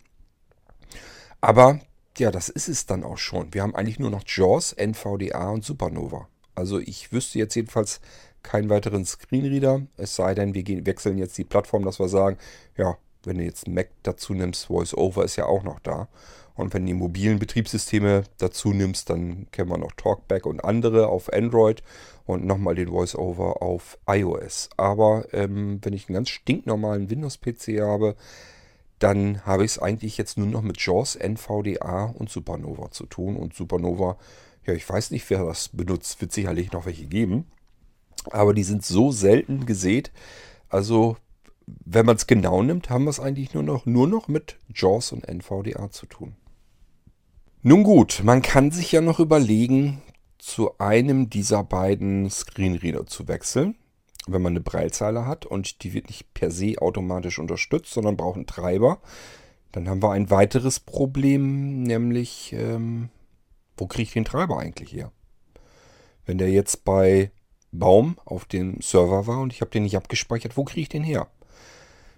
Aber 1.41 1.79
ja, 2.17 2.31
das 2.31 2.49
ist 2.49 2.69
es 2.69 2.85
dann 2.85 3.03
auch 3.03 3.17
schon. 3.17 3.53
Wir 3.53 3.61
haben 3.61 3.75
eigentlich 3.75 3.99
nur 3.99 4.09
noch 4.09 4.23
JAWS, 4.25 4.73
NVDA 4.73 5.49
und 5.49 5.65
Supernova. 5.65 6.27
Also 6.53 6.79
ich 6.79 7.11
wüsste 7.11 7.39
jetzt 7.39 7.55
jedenfalls 7.55 7.99
keinen 8.41 8.69
weiteren 8.69 9.05
Screenreader. 9.05 9.81
Es 9.97 10.15
sei 10.15 10.33
denn, 10.33 10.53
wir 10.53 10.63
gehen, 10.63 10.85
wechseln 10.85 11.17
jetzt 11.17 11.37
die 11.37 11.43
Plattform, 11.43 11.83
dass 11.83 11.99
wir 11.99 12.07
sagen, 12.07 12.37
ja, 12.77 12.97
wenn 13.23 13.37
du 13.37 13.43
jetzt 13.43 13.67
Mac 13.67 13.89
dazu 14.03 14.33
nimmst, 14.33 14.69
VoiceOver 14.69 15.25
ist 15.25 15.35
ja 15.35 15.45
auch 15.45 15.63
noch 15.63 15.79
da. 15.79 16.07
Und 16.55 16.73
wenn 16.73 16.83
du 16.83 16.87
die 16.87 16.93
mobilen 16.93 17.37
Betriebssysteme 17.37 18.23
dazu 18.37 18.71
nimmst, 18.73 19.09
dann 19.09 19.47
kennen 19.51 19.69
wir 19.69 19.77
noch 19.77 19.91
Talkback 19.91 20.45
und 20.45 20.63
andere 20.63 21.07
auf 21.07 21.31
Android 21.33 21.83
und 22.25 22.45
nochmal 22.45 22.75
den 22.75 22.91
VoiceOver 22.91 23.61
auf 23.61 23.97
iOS. 24.07 24.69
Aber 24.77 25.25
ähm, 25.33 25.79
wenn 25.83 25.93
ich 25.93 26.07
einen 26.07 26.15
ganz 26.15 26.29
stinknormalen 26.29 27.09
Windows-PC 27.09 27.81
habe, 27.81 28.15
dann 28.99 29.45
habe 29.45 29.65
ich 29.65 29.71
es 29.71 29.79
eigentlich 29.79 30.17
jetzt 30.17 30.37
nur 30.37 30.47
noch 30.47 30.61
mit 30.61 30.79
JAWS, 30.79 31.15
NVDA 31.17 32.05
und 32.05 32.29
Supernova 32.29 32.91
zu 32.91 33.05
tun. 33.05 33.35
Und 33.35 33.53
Supernova, 33.53 34.17
Ja, 34.65 34.73
ich 34.73 34.87
weiß 34.87 35.11
nicht, 35.11 35.29
wer 35.29 35.43
das 35.43 35.69
benutzt. 35.69 36.21
Wird 36.21 36.31
sicherlich 36.31 36.71
noch 36.71 36.85
welche 36.85 37.05
geben. 37.05 37.45
Aber 38.31 38.53
die 38.53 38.63
sind 38.63 38.85
so 38.85 39.11
selten 39.11 39.65
gesät. 39.65 40.11
Also, 40.69 41.17
wenn 41.67 42.05
man 42.05 42.15
es 42.15 42.27
genau 42.27 42.63
nimmt, 42.63 42.89
haben 42.89 43.03
wir 43.03 43.09
es 43.09 43.19
eigentlich 43.19 43.53
nur 43.53 43.63
noch, 43.63 43.85
nur 43.85 44.07
noch 44.07 44.27
mit 44.27 44.57
JAWS 44.73 45.11
und 45.11 45.27
NVDA 45.27 45.91
zu 45.91 46.05
tun. 46.05 46.35
Nun 47.67 47.83
gut, 47.83 48.21
man 48.23 48.43
kann 48.43 48.69
sich 48.69 48.91
ja 48.91 49.01
noch 49.01 49.19
überlegen, 49.19 49.99
zu 50.37 50.77
einem 50.77 51.31
dieser 51.31 51.63
beiden 51.63 52.29
Screenreader 52.29 53.07
zu 53.07 53.27
wechseln, 53.27 53.73
wenn 54.27 54.43
man 54.43 54.51
eine 54.51 54.61
Breilzeile 54.61 55.25
hat 55.25 55.47
und 55.47 55.81
die 55.81 55.95
wird 55.95 56.05
nicht 56.05 56.31
per 56.35 56.51
se 56.51 56.75
automatisch 56.77 57.39
unterstützt, 57.39 57.91
sondern 57.91 58.17
braucht 58.17 58.35
einen 58.35 58.45
Treiber. 58.45 59.01
Dann 59.71 59.89
haben 59.89 60.03
wir 60.03 60.11
ein 60.11 60.29
weiteres 60.29 60.79
Problem, 60.79 61.81
nämlich 61.81 62.53
ähm, 62.53 63.09
wo 63.77 63.87
kriege 63.87 64.03
ich 64.03 64.13
den 64.13 64.25
Treiber 64.25 64.59
eigentlich 64.59 64.93
her? 64.93 65.11
Wenn 66.27 66.37
der 66.37 66.51
jetzt 66.51 66.85
bei 66.85 67.31
Baum 67.71 68.19
auf 68.25 68.45
dem 68.45 68.79
Server 68.79 69.25
war 69.25 69.39
und 69.39 69.51
ich 69.51 69.61
habe 69.61 69.71
den 69.71 69.81
nicht 69.81 69.97
abgespeichert, 69.97 70.55
wo 70.55 70.65
kriege 70.65 70.81
ich 70.81 70.89
den 70.89 71.03
her? 71.03 71.29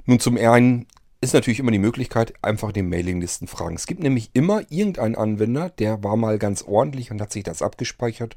Nun 0.06 0.20
zum 0.20 0.36
einen 0.36 0.88
ist 1.20 1.34
natürlich 1.34 1.60
immer 1.60 1.72
die 1.72 1.80
Möglichkeit, 1.80 2.34
einfach 2.42 2.72
den 2.72 2.90
Mailinglisten 2.90 3.48
fragen. 3.48 3.76
Es 3.76 3.88
gibt 3.88 4.02
nämlich 4.02 4.30
immer 4.34 4.62
irgendeinen 4.70 5.16
Anwender, 5.16 5.70
der 5.70 6.04
war 6.04 6.16
mal 6.16 6.38
ganz 6.38 6.62
ordentlich 6.64 7.12
und 7.12 7.22
hat 7.22 7.32
sich 7.32 7.44
das 7.44 7.62
abgespeichert 7.62 8.36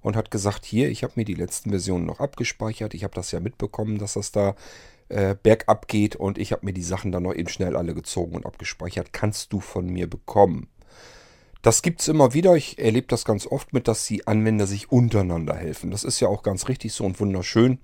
und 0.00 0.16
hat 0.16 0.30
gesagt, 0.30 0.64
hier, 0.64 0.88
ich 0.88 1.02
habe 1.02 1.14
mir 1.16 1.24
die 1.24 1.34
letzten 1.34 1.70
Versionen 1.70 2.06
noch 2.06 2.20
abgespeichert. 2.20 2.94
Ich 2.94 3.04
habe 3.04 3.14
das 3.14 3.32
ja 3.32 3.40
mitbekommen, 3.40 3.98
dass 3.98 4.14
das 4.14 4.32
da 4.32 4.54
äh, 5.08 5.34
bergab 5.42 5.88
geht 5.88 6.16
und 6.16 6.38
ich 6.38 6.52
habe 6.52 6.64
mir 6.64 6.72
die 6.72 6.82
Sachen 6.82 7.12
dann 7.12 7.24
noch 7.24 7.34
eben 7.34 7.48
schnell 7.48 7.76
alle 7.76 7.94
gezogen 7.94 8.36
und 8.36 8.46
abgespeichert. 8.46 9.12
Kannst 9.12 9.52
du 9.52 9.60
von 9.60 9.86
mir 9.86 10.08
bekommen? 10.08 10.68
Das 11.62 11.82
gibt 11.82 12.00
es 12.00 12.08
immer 12.08 12.32
wieder. 12.32 12.56
Ich 12.56 12.78
erlebe 12.78 13.06
das 13.08 13.26
ganz 13.26 13.46
oft 13.46 13.74
mit, 13.74 13.86
dass 13.86 14.06
die 14.06 14.26
Anwender 14.26 14.66
sich 14.66 14.90
untereinander 14.90 15.54
helfen. 15.54 15.90
Das 15.90 16.04
ist 16.04 16.18
ja 16.20 16.28
auch 16.28 16.42
ganz 16.42 16.68
richtig 16.68 16.94
so 16.94 17.04
und 17.04 17.20
wunderschön, 17.20 17.78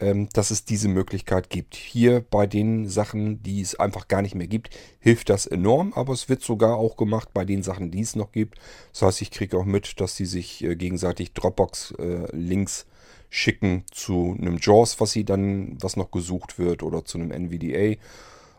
ähm, 0.00 0.28
dass 0.32 0.50
es 0.50 0.64
diese 0.64 0.88
Möglichkeit 0.88 1.48
gibt. 1.48 1.76
Hier 1.76 2.22
bei 2.28 2.48
den 2.48 2.88
Sachen, 2.88 3.40
die 3.44 3.60
es 3.60 3.78
einfach 3.78 4.08
gar 4.08 4.22
nicht 4.22 4.34
mehr 4.34 4.48
gibt, 4.48 4.70
hilft 4.98 5.30
das 5.30 5.46
enorm. 5.46 5.92
Aber 5.94 6.12
es 6.12 6.28
wird 6.28 6.42
sogar 6.42 6.76
auch 6.76 6.96
gemacht 6.96 7.28
bei 7.32 7.44
den 7.44 7.62
Sachen, 7.62 7.92
die 7.92 8.00
es 8.00 8.16
noch 8.16 8.32
gibt. 8.32 8.58
Das 8.92 9.02
heißt, 9.02 9.22
ich 9.22 9.30
kriege 9.30 9.56
auch 9.56 9.64
mit, 9.64 10.00
dass 10.00 10.16
sie 10.16 10.26
sich 10.26 10.64
äh, 10.64 10.74
gegenseitig 10.74 11.32
Dropbox-Links 11.32 12.82
äh, 12.82 12.84
schicken 13.32 13.84
zu 13.92 14.36
einem 14.36 14.58
JAWS, 14.60 15.00
was 15.00 15.12
sie 15.12 15.24
dann, 15.24 15.78
was 15.80 15.96
noch 15.96 16.10
gesucht 16.10 16.58
wird, 16.58 16.82
oder 16.82 17.04
zu 17.04 17.16
einem 17.18 17.30
NVDA 17.30 17.96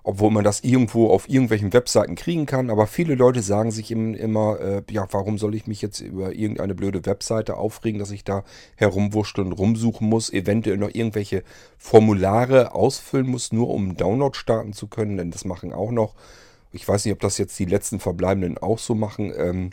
obwohl 0.03 0.31
man 0.31 0.43
das 0.43 0.61
irgendwo 0.61 1.09
auf 1.09 1.29
irgendwelchen 1.29 1.73
Webseiten 1.73 2.15
kriegen 2.15 2.45
kann. 2.45 2.69
Aber 2.69 2.87
viele 2.87 3.15
Leute 3.15 3.41
sagen 3.41 3.71
sich 3.71 3.91
immer, 3.91 4.59
äh, 4.59 4.83
ja, 4.89 5.07
warum 5.11 5.37
soll 5.37 5.55
ich 5.55 5.67
mich 5.67 5.81
jetzt 5.81 5.99
über 5.99 6.33
irgendeine 6.33 6.75
blöde 6.75 7.05
Webseite 7.05 7.57
aufregen, 7.57 7.99
dass 7.99 8.11
ich 8.11 8.23
da 8.23 8.43
herumwurschteln 8.75 9.47
und 9.47 9.53
rumsuchen 9.53 10.09
muss, 10.09 10.31
eventuell 10.31 10.77
noch 10.77 10.93
irgendwelche 10.93 11.43
Formulare 11.77 12.73
ausfüllen 12.73 13.27
muss, 13.27 13.51
nur 13.51 13.69
um 13.69 13.89
einen 13.89 13.97
Download 13.97 14.37
starten 14.37 14.73
zu 14.73 14.87
können, 14.87 15.17
denn 15.17 15.31
das 15.31 15.45
machen 15.45 15.73
auch 15.73 15.91
noch. 15.91 16.15
Ich 16.73 16.87
weiß 16.87 17.05
nicht, 17.05 17.13
ob 17.13 17.19
das 17.19 17.37
jetzt 17.37 17.59
die 17.59 17.65
letzten 17.65 17.99
Verbleibenden 17.99 18.57
auch 18.57 18.79
so 18.79 18.95
machen. 18.95 19.33
Ähm, 19.35 19.71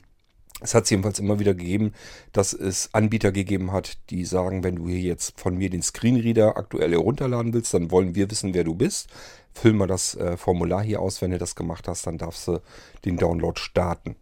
es 0.60 0.74
hat 0.74 0.84
es 0.84 0.90
jedenfalls 0.90 1.20
immer 1.20 1.38
wieder 1.38 1.54
gegeben, 1.54 1.92
dass 2.32 2.52
es 2.52 2.92
Anbieter 2.92 3.30
gegeben 3.30 3.70
hat, 3.70 3.98
die 4.10 4.24
sagen, 4.24 4.64
wenn 4.64 4.76
du 4.76 4.88
hier 4.88 5.00
jetzt 5.00 5.38
von 5.38 5.56
mir 5.56 5.70
den 5.70 5.82
Screenreader 5.82 6.56
aktuell 6.56 6.90
herunterladen 6.90 7.52
willst, 7.52 7.72
dann 7.74 7.92
wollen 7.92 8.16
wir 8.16 8.28
wissen, 8.30 8.54
wer 8.54 8.64
du 8.64 8.74
bist. 8.74 9.08
Füll 9.60 9.72
mal 9.72 9.86
das 9.86 10.14
äh, 10.14 10.36
Formular 10.36 10.82
hier 10.82 11.00
aus, 11.00 11.20
wenn 11.20 11.32
du 11.32 11.38
das 11.38 11.56
gemacht 11.56 11.88
hast, 11.88 12.06
dann 12.06 12.18
darfst 12.18 12.46
du 12.46 12.60
den 13.04 13.16
Download 13.16 13.58
starten. 13.58 14.16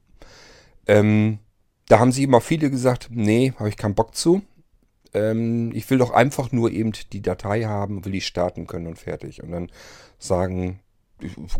Ähm, 0.87 1.39
da 1.89 1.99
haben 1.99 2.13
sie 2.13 2.23
immer 2.23 2.41
viele 2.41 2.71
gesagt, 2.71 3.09
nee, 3.11 3.53
habe 3.59 3.69
ich 3.69 3.77
keinen 3.77 3.95
Bock 3.95 4.15
zu. 4.15 4.43
Ähm, 5.13 5.73
ich 5.75 5.89
will 5.91 5.99
doch 5.99 6.11
einfach 6.11 6.53
nur 6.53 6.71
eben 6.71 6.93
die 7.13 7.23
Datei 7.23 7.65
haben, 7.65 8.05
will 8.05 8.15
ich 8.15 8.27
starten 8.27 8.67
können 8.67 8.87
und 8.87 8.99
fertig. 8.99 9.43
Und 9.43 9.53
dann 9.53 9.71
sagen, 10.19 10.81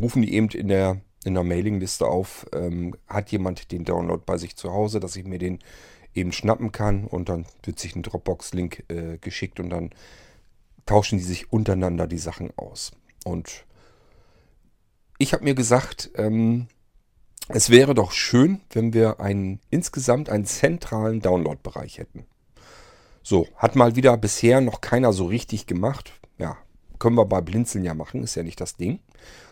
rufen 0.01 0.23
die 0.23 0.35
eben 0.35 0.49
in 0.49 0.69
der 0.69 1.01
in 1.27 1.35
der 1.35 1.43
Mailingliste 1.43 2.07
auf, 2.07 2.47
ähm, 2.53 2.95
hat 3.09 3.33
jemand 3.33 3.73
den 3.73 3.85
Download 3.85 4.23
bei 4.25 4.39
sich 4.39 4.55
zu 4.57 4.73
Hause, 4.73 5.01
dass 5.01 5.17
ich 5.17 5.25
mir 5.25 5.39
den 5.39 5.59
eben 6.15 6.33
schnappen 6.33 6.71
kann 6.71 7.05
und 7.05 7.29
dann 7.29 7.47
wird 7.65 7.81
sich 7.81 7.97
ein 7.97 8.05
Dropbox-Link 8.05 8.85
äh, 8.89 9.19
geschickt 9.19 9.59
und 9.59 9.71
dann 9.71 9.91
tauschen 10.87 11.19
die 11.19 11.25
sich 11.25 11.53
untereinander 11.53 12.07
die 12.07 12.19
Sachen 12.19 12.53
aus. 12.57 12.93
Und 13.25 13.66
ich 15.19 15.33
habe 15.33 15.45
mir 15.45 15.55
gesagt, 15.55 16.11
ähm, 16.17 16.69
es 17.49 17.71
wäre 17.71 17.95
doch 17.95 18.13
schön, 18.13 18.61
wenn 18.71 18.93
wir 18.93 19.21
einen, 19.21 19.61
insgesamt 19.71 20.29
einen 20.29 20.47
zentralen 20.47 21.21
Download-Bereich 21.21 21.99
hätten. 21.99 22.27
So, 23.23 23.47
hat 23.57 23.77
mal 23.77 23.97
wieder 23.97 24.17
bisher 24.17 24.61
noch 24.61 24.81
keiner 24.81 25.13
so 25.13 25.27
richtig 25.27 25.67
gemacht. 25.67 26.13
Ja, 26.39 26.57
können 26.99 27.17
wir 27.17 27.25
bei 27.25 27.41
Blinzeln 27.41 27.85
ja 27.85 27.95
machen, 27.95 28.23
ist 28.23 28.35
ja 28.35 28.43
nicht 28.43 28.61
das 28.61 28.77
Ding. 28.77 29.01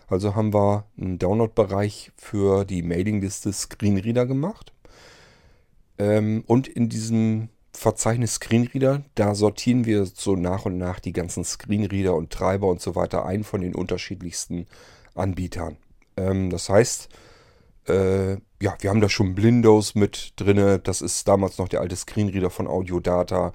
Also 0.09 0.35
haben 0.35 0.53
wir 0.53 0.87
einen 0.99 1.19
Download-Bereich 1.19 2.13
für 2.17 2.65
die 2.65 2.83
Mailingliste 2.83 3.53
Screenreader 3.53 4.27
gemacht. 4.27 4.73
Ähm, 5.99 6.45
und 6.47 6.69
in 6.69 6.89
diesem 6.89 7.49
Verzeichnis 7.73 8.35
Screenreader, 8.35 9.03
da 9.15 9.35
sortieren 9.35 9.85
wir 9.85 10.07
so 10.07 10.37
nach 10.37 10.65
und 10.67 10.79
nach 10.79 11.01
die 11.01 11.13
ganzen 11.13 11.45
Screenreader 11.45 12.15
und 12.15 12.31
Treiber 12.31 12.69
und 12.69 12.81
so 12.81 12.95
weiter 12.95 13.25
ein 13.25 13.45
von 13.45 13.61
den 13.61 13.75
unterschiedlichsten 13.75 14.67
Anbietern. 15.15 15.77
Ähm, 16.17 16.51
das 16.51 16.69
heißt, 16.69 17.09
äh, 17.89 18.33
ja, 18.61 18.77
wir 18.81 18.91
haben 18.91 19.01
da 19.01 19.09
schon 19.09 19.35
Blindos 19.35 19.95
mit 19.95 20.33
drin. 20.37 20.81
Das 20.83 21.03
ist 21.03 21.29
damals 21.29 21.59
noch 21.59 21.69
der 21.69 21.81
alte 21.81 21.97
Screenreader 21.97 22.51
von 22.51 22.67
Audiodata. 22.67 23.53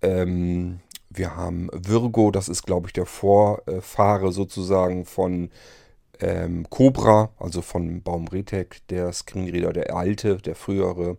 Ähm, 0.00 0.80
wir 1.10 1.36
haben 1.36 1.68
Virgo, 1.72 2.30
das 2.30 2.48
ist, 2.48 2.62
glaube 2.64 2.88
ich, 2.88 2.92
der 2.92 3.06
Vorfahre 3.06 4.32
sozusagen 4.32 5.04
von 5.04 5.50
ähm, 6.20 6.66
Cobra, 6.70 7.30
also 7.38 7.62
von 7.62 8.02
Baum 8.02 8.28
Retec, 8.28 8.86
der 8.88 9.12
Screenreader, 9.12 9.72
der 9.72 9.94
alte, 9.94 10.38
der 10.38 10.54
frühere. 10.54 11.18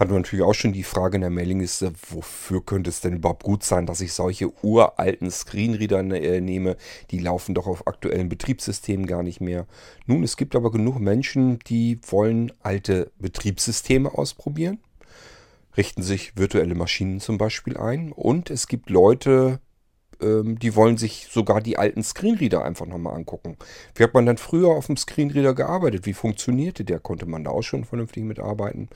Hatten 0.00 0.12
wir 0.12 0.18
natürlich 0.18 0.46
auch 0.46 0.54
schon 0.54 0.72
die 0.72 0.82
Frage 0.82 1.16
in 1.16 1.20
der 1.20 1.28
Mailingliste, 1.28 1.92
wofür 2.08 2.64
könnte 2.64 2.88
es 2.88 3.02
denn 3.02 3.16
überhaupt 3.16 3.44
gut 3.44 3.62
sein, 3.62 3.84
dass 3.84 4.00
ich 4.00 4.14
solche 4.14 4.50
uralten 4.64 5.30
Screenreader 5.30 6.00
äh, 6.00 6.40
nehme? 6.40 6.78
Die 7.10 7.18
laufen 7.18 7.54
doch 7.54 7.66
auf 7.66 7.86
aktuellen 7.86 8.30
Betriebssystemen 8.30 9.06
gar 9.06 9.22
nicht 9.22 9.42
mehr. 9.42 9.66
Nun, 10.06 10.22
es 10.22 10.38
gibt 10.38 10.56
aber 10.56 10.70
genug 10.70 10.98
Menschen, 10.98 11.58
die 11.66 12.00
wollen 12.08 12.50
alte 12.62 13.12
Betriebssysteme 13.18 14.16
ausprobieren 14.16 14.78
richten 15.76 16.02
sich 16.02 16.36
virtuelle 16.36 16.74
Maschinen 16.74 17.20
zum 17.20 17.38
Beispiel 17.38 17.76
ein. 17.76 18.10
Und 18.10 18.50
es 18.50 18.66
gibt 18.66 18.90
Leute, 18.90 19.60
ähm, 20.20 20.58
die 20.58 20.74
wollen 20.74 20.96
sich 20.96 21.28
sogar 21.30 21.60
die 21.60 21.78
alten 21.78 22.02
Screenreader 22.02 22.64
einfach 22.64 22.86
nochmal 22.86 23.14
angucken. 23.14 23.56
Wie 23.94 24.02
hat 24.02 24.14
man 24.14 24.26
dann 24.26 24.36
früher 24.36 24.68
auf 24.68 24.86
dem 24.86 24.96
Screenreader 24.96 25.54
gearbeitet? 25.54 26.06
Wie 26.06 26.12
funktionierte 26.14 26.84
der? 26.84 26.98
Konnte 26.98 27.26
man 27.26 27.44
da 27.44 27.50
auch 27.50 27.62
schon 27.62 27.84
vernünftig 27.84 28.24
mitarbeiten? 28.24 28.88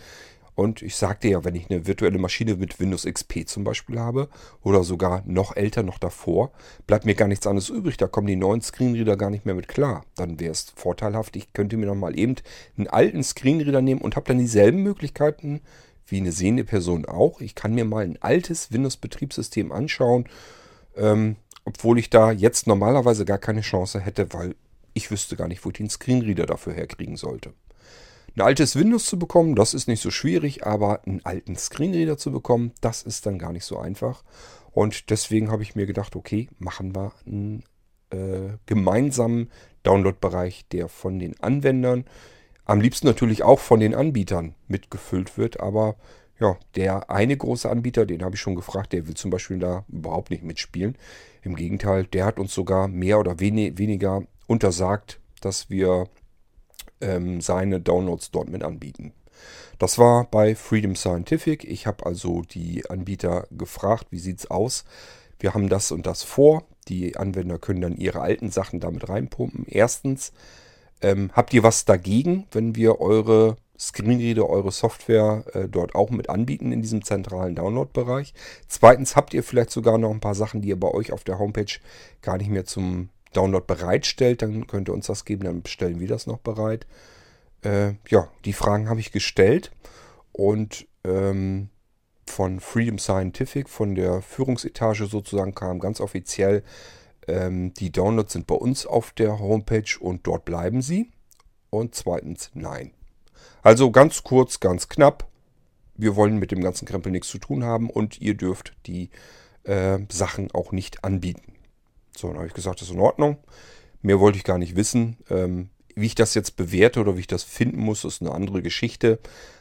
Und 0.54 0.82
ich 0.82 0.94
sagte 0.94 1.28
ja, 1.28 1.44
wenn 1.44 1.56
ich 1.56 1.68
eine 1.68 1.86
virtuelle 1.86 2.18
Maschine 2.18 2.54
mit 2.54 2.78
Windows 2.78 3.04
XP 3.04 3.46
zum 3.48 3.64
Beispiel 3.64 3.98
habe 3.98 4.28
oder 4.62 4.84
sogar 4.84 5.22
noch 5.26 5.56
älter, 5.56 5.82
noch 5.82 5.98
davor, 5.98 6.52
bleibt 6.86 7.04
mir 7.04 7.14
gar 7.14 7.26
nichts 7.26 7.46
anderes 7.46 7.70
übrig. 7.70 7.96
Da 7.96 8.06
kommen 8.06 8.28
die 8.28 8.36
neuen 8.36 8.60
Screenreader 8.60 9.16
gar 9.16 9.30
nicht 9.30 9.46
mehr 9.46 9.54
mit 9.54 9.66
klar. 9.66 10.04
Dann 10.14 10.38
wäre 10.38 10.52
es 10.52 10.72
vorteilhaft, 10.76 11.34
ich 11.36 11.52
könnte 11.52 11.76
mir 11.76 11.86
nochmal 11.86 12.18
eben 12.18 12.36
einen 12.76 12.86
alten 12.86 13.24
Screenreader 13.24 13.82
nehmen 13.82 14.00
und 14.00 14.14
habe 14.14 14.28
dann 14.28 14.38
dieselben 14.38 14.82
Möglichkeiten 14.82 15.60
wie 16.06 16.18
eine 16.18 16.32
sehende 16.32 16.64
Person 16.64 17.04
auch. 17.06 17.40
Ich 17.40 17.54
kann 17.54 17.74
mir 17.74 17.84
mal 17.84 18.04
ein 18.04 18.20
altes 18.20 18.70
Windows-Betriebssystem 18.72 19.72
anschauen, 19.72 20.28
ähm, 20.96 21.36
obwohl 21.64 21.98
ich 21.98 22.10
da 22.10 22.30
jetzt 22.30 22.66
normalerweise 22.66 23.24
gar 23.24 23.38
keine 23.38 23.62
Chance 23.62 24.00
hätte, 24.00 24.32
weil 24.32 24.54
ich 24.92 25.10
wüsste 25.10 25.34
gar 25.34 25.48
nicht, 25.48 25.64
wo 25.64 25.70
ich 25.70 25.76
den 25.76 25.90
Screenreader 25.90 26.46
dafür 26.46 26.74
herkriegen 26.74 27.16
sollte. 27.16 27.52
Ein 28.36 28.40
altes 28.40 28.76
Windows 28.76 29.06
zu 29.06 29.18
bekommen, 29.18 29.54
das 29.54 29.74
ist 29.74 29.86
nicht 29.86 30.02
so 30.02 30.10
schwierig, 30.10 30.66
aber 30.66 31.06
einen 31.06 31.24
alten 31.24 31.56
Screenreader 31.56 32.18
zu 32.18 32.32
bekommen, 32.32 32.72
das 32.80 33.02
ist 33.02 33.26
dann 33.26 33.38
gar 33.38 33.52
nicht 33.52 33.64
so 33.64 33.78
einfach. 33.78 34.24
Und 34.72 35.10
deswegen 35.10 35.50
habe 35.50 35.62
ich 35.62 35.76
mir 35.76 35.86
gedacht, 35.86 36.16
okay, 36.16 36.48
machen 36.58 36.96
wir 36.96 37.12
einen 37.26 37.62
äh, 38.10 38.56
gemeinsamen 38.66 39.50
Download-Bereich, 39.84 40.66
der 40.72 40.88
von 40.88 41.20
den 41.20 41.38
Anwendern 41.40 42.06
am 42.64 42.80
liebsten 42.80 43.06
natürlich 43.06 43.42
auch 43.42 43.60
von 43.60 43.80
den 43.80 43.94
Anbietern 43.94 44.54
mitgefüllt 44.68 45.36
wird, 45.36 45.60
aber 45.60 45.96
ja, 46.40 46.56
der 46.74 47.10
eine 47.10 47.36
große 47.36 47.70
Anbieter, 47.70 48.06
den 48.06 48.24
habe 48.24 48.34
ich 48.34 48.40
schon 48.40 48.56
gefragt, 48.56 48.92
der 48.92 49.06
will 49.06 49.14
zum 49.14 49.30
Beispiel 49.30 49.58
da 49.58 49.84
überhaupt 49.88 50.30
nicht 50.30 50.42
mitspielen. 50.42 50.96
Im 51.42 51.54
Gegenteil, 51.54 52.04
der 52.06 52.24
hat 52.24 52.38
uns 52.38 52.54
sogar 52.54 52.88
mehr 52.88 53.20
oder 53.20 53.38
wenig, 53.38 53.78
weniger 53.78 54.22
untersagt, 54.46 55.20
dass 55.40 55.70
wir 55.70 56.08
ähm, 57.04 57.40
seine 57.40 57.80
Downloads 57.80 58.30
dort 58.30 58.48
mit 58.48 58.62
anbieten. 58.62 59.12
Das 59.78 59.98
war 59.98 60.24
bei 60.24 60.54
Freedom 60.54 60.96
Scientific. 60.96 61.64
Ich 61.64 61.86
habe 61.86 62.06
also 62.06 62.42
die 62.42 62.88
Anbieter 62.88 63.46
gefragt, 63.50 64.06
wie 64.10 64.18
sieht 64.18 64.38
es 64.38 64.50
aus? 64.50 64.84
Wir 65.38 65.54
haben 65.54 65.68
das 65.68 65.92
und 65.92 66.06
das 66.06 66.22
vor. 66.22 66.64
Die 66.88 67.16
Anwender 67.16 67.58
können 67.58 67.80
dann 67.80 67.96
ihre 67.96 68.20
alten 68.20 68.50
Sachen 68.50 68.80
damit 68.80 69.08
reinpumpen. 69.08 69.66
Erstens, 69.68 70.32
ähm, 71.02 71.30
habt 71.32 71.52
ihr 71.52 71.62
was 71.62 71.84
dagegen, 71.84 72.46
wenn 72.52 72.76
wir 72.76 73.00
eure 73.00 73.56
Screenreader 73.78 74.48
eure 74.48 74.70
Software 74.70 75.44
äh, 75.52 75.68
dort 75.68 75.96
auch 75.96 76.10
mit 76.10 76.30
anbieten 76.30 76.70
in 76.70 76.80
diesem 76.80 77.04
zentralen 77.04 77.56
Download-Bereich. 77.56 78.32
Zweitens 78.68 79.16
habt 79.16 79.34
ihr 79.34 79.42
vielleicht 79.42 79.70
sogar 79.70 79.98
noch 79.98 80.10
ein 80.10 80.20
paar 80.20 80.36
Sachen, 80.36 80.62
die 80.62 80.68
ihr 80.68 80.78
bei 80.78 80.88
euch 80.88 81.12
auf 81.12 81.24
der 81.24 81.38
Homepage 81.38 81.80
gar 82.22 82.38
nicht 82.38 82.50
mehr 82.50 82.64
zum 82.64 83.08
Download 83.36 83.64
bereitstellt. 83.66 84.42
Dann 84.42 84.66
könnt 84.66 84.88
ihr 84.88 84.94
uns 84.94 85.06
das 85.06 85.24
geben, 85.24 85.44
dann 85.44 85.62
stellen 85.66 86.00
wir 86.00 86.08
das 86.08 86.26
noch 86.26 86.38
bereit. 86.38 86.86
Äh, 87.62 87.94
ja, 88.08 88.28
die 88.44 88.52
Fragen 88.52 88.88
habe 88.88 89.00
ich 89.00 89.12
gestellt 89.12 89.70
und 90.32 90.86
ähm, 91.04 91.68
von 92.26 92.60
Freedom 92.60 92.98
Scientific, 92.98 93.68
von 93.68 93.94
der 93.94 94.22
Führungsetage 94.22 95.06
sozusagen 95.06 95.54
kam 95.54 95.78
ganz 95.78 96.00
offiziell, 96.00 96.62
ähm, 97.26 97.72
die 97.74 97.90
Downloads 97.92 98.32
sind 98.32 98.46
bei 98.46 98.54
uns 98.54 98.86
auf 98.86 99.12
der 99.12 99.38
Homepage 99.38 99.98
und 100.00 100.26
dort 100.26 100.44
bleiben 100.44 100.82
sie. 100.82 101.10
Und 101.70 101.94
zweitens, 101.94 102.50
nein. 102.54 102.92
Also 103.62 103.90
ganz 103.90 104.22
kurz, 104.22 104.60
ganz 104.60 104.88
knapp. 104.88 105.28
Wir 105.96 106.16
wollen 106.16 106.38
mit 106.38 106.50
dem 106.50 106.60
ganzen 106.60 106.86
Krempel 106.86 107.12
nichts 107.12 107.28
zu 107.28 107.38
tun 107.38 107.64
haben 107.64 107.88
und 107.88 108.20
ihr 108.20 108.34
dürft 108.34 108.74
die 108.86 109.10
äh, 109.64 109.98
Sachen 110.10 110.50
auch 110.52 110.72
nicht 110.72 111.04
anbieten. 111.04 111.53
So, 112.16 112.28
dann 112.28 112.38
habe 112.38 112.46
ich 112.46 112.54
gesagt, 112.54 112.80
das 112.80 112.88
ist 112.88 112.94
in 112.94 113.00
Ordnung. 113.00 113.38
Mehr 114.02 114.20
wollte 114.20 114.38
ich 114.38 114.44
gar 114.44 114.58
nicht 114.58 114.76
wissen. 114.76 115.18
Ähm, 115.30 115.70
wie 115.94 116.06
ich 116.06 116.14
das 116.14 116.34
jetzt 116.34 116.56
bewerte 116.56 117.00
oder 117.00 117.16
wie 117.16 117.20
ich 117.20 117.26
das 117.26 117.44
finden 117.44 117.78
muss, 117.78 118.04
ist 118.04 118.20
eine 118.20 118.32
andere 118.32 118.62
Geschichte. 118.62 119.18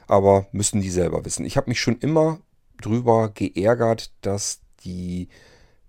Aber 0.07 0.48
müssen 0.51 0.81
die 0.81 0.89
selber 0.89 1.25
wissen. 1.25 1.45
Ich 1.45 1.57
habe 1.57 1.69
mich 1.69 1.79
schon 1.79 1.98
immer 2.00 2.39
drüber 2.81 3.29
geärgert, 3.33 4.12
dass 4.22 4.62
die 4.83 5.29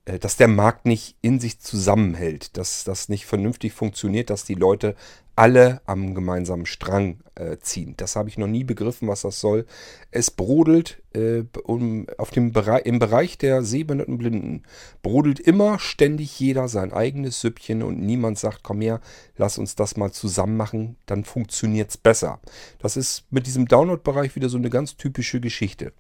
äh, 0.04 0.18
dass 0.18 0.37
der 0.37 0.49
Markt 0.49 0.87
nicht 0.87 1.16
in 1.23 1.40
sich 1.40 1.61
zusammenhält, 1.61 2.56
dass 2.56 2.85
das 2.85 3.09
nicht 3.09 3.26
vernünftig 3.26 3.73
funktioniert, 3.73 4.30
dass 4.30 4.44
die 4.44 4.54
Leute 4.54 4.97
alle 5.37 5.81
am 5.87 6.14
gemeinsamen 6.14 6.67
Strang 6.67 7.21
äh, 7.35 7.59
ziehen. 7.59 7.95
Das 7.97 8.14
habe 8.14 8.29
ich 8.29 8.38
noch 8.38 8.47
nie 8.47 8.64
begriffen, 8.64 9.09
was 9.09 9.23
das 9.23 9.41
soll. 9.41 9.67
Es 10.11 10.31
brodelt 10.31 11.03
äh, 11.12 11.43
um, 11.64 12.07
auf 12.19 12.31
dem 12.31 12.53
Bereich, 12.53 12.87
im 12.87 12.99
Bereich 12.99 13.37
der 13.38 13.62
sehbehinderten 13.62 14.19
Blinden, 14.19 14.62
brodelt 15.03 15.41
immer 15.41 15.79
ständig 15.79 16.38
jeder 16.38 16.69
sein 16.69 16.93
eigenes 16.93 17.41
Süppchen 17.41 17.83
und 17.83 18.00
niemand 18.00 18.38
sagt, 18.38 18.62
komm 18.62 18.81
her, 18.81 19.00
lass 19.37 19.59
uns 19.59 19.75
das 19.75 19.97
mal 19.97 20.12
zusammen 20.12 20.57
machen, 20.57 20.97
dann 21.07 21.25
funktioniert 21.25 21.91
es 21.91 21.97
besser. 21.97 22.41
Das 22.79 22.97
ist 22.97 23.25
mit 23.31 23.47
diesem 23.47 23.67
Download-Bereich 23.67 24.37
wieder 24.37 24.49
so 24.49 24.59
eine 24.59 24.71
ganz 24.71 24.97
typische 24.97 25.41
Geschichte. 25.41 25.93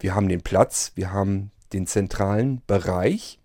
Wir 0.00 0.14
haben 0.14 0.28
den 0.28 0.42
Platz, 0.42 0.92
wir 0.96 1.12
haben 1.12 1.52
den 1.72 1.86
zentralen 1.86 2.60
Bereich, 2.66 3.38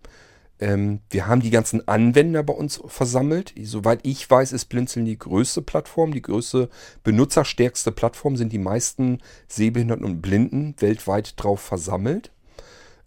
ähm, 0.60 1.00
wir 1.10 1.26
haben 1.26 1.40
die 1.40 1.50
ganzen 1.50 1.86
Anwender 1.86 2.42
bei 2.42 2.52
uns 2.52 2.80
versammelt. 2.86 3.54
Soweit 3.62 4.00
ich 4.02 4.28
weiß, 4.28 4.52
ist 4.52 4.66
Blinzeln 4.66 5.04
die 5.04 5.18
größte 5.18 5.62
Plattform, 5.62 6.12
die 6.12 6.22
größte 6.22 6.68
benutzerstärkste 7.04 7.92
Plattform, 7.92 8.36
sind 8.36 8.52
die 8.52 8.58
meisten 8.58 9.20
Sehbehinderten 9.46 10.04
und 10.04 10.20
Blinden 10.20 10.74
weltweit 10.78 11.34
drauf 11.36 11.60
versammelt. 11.60 12.32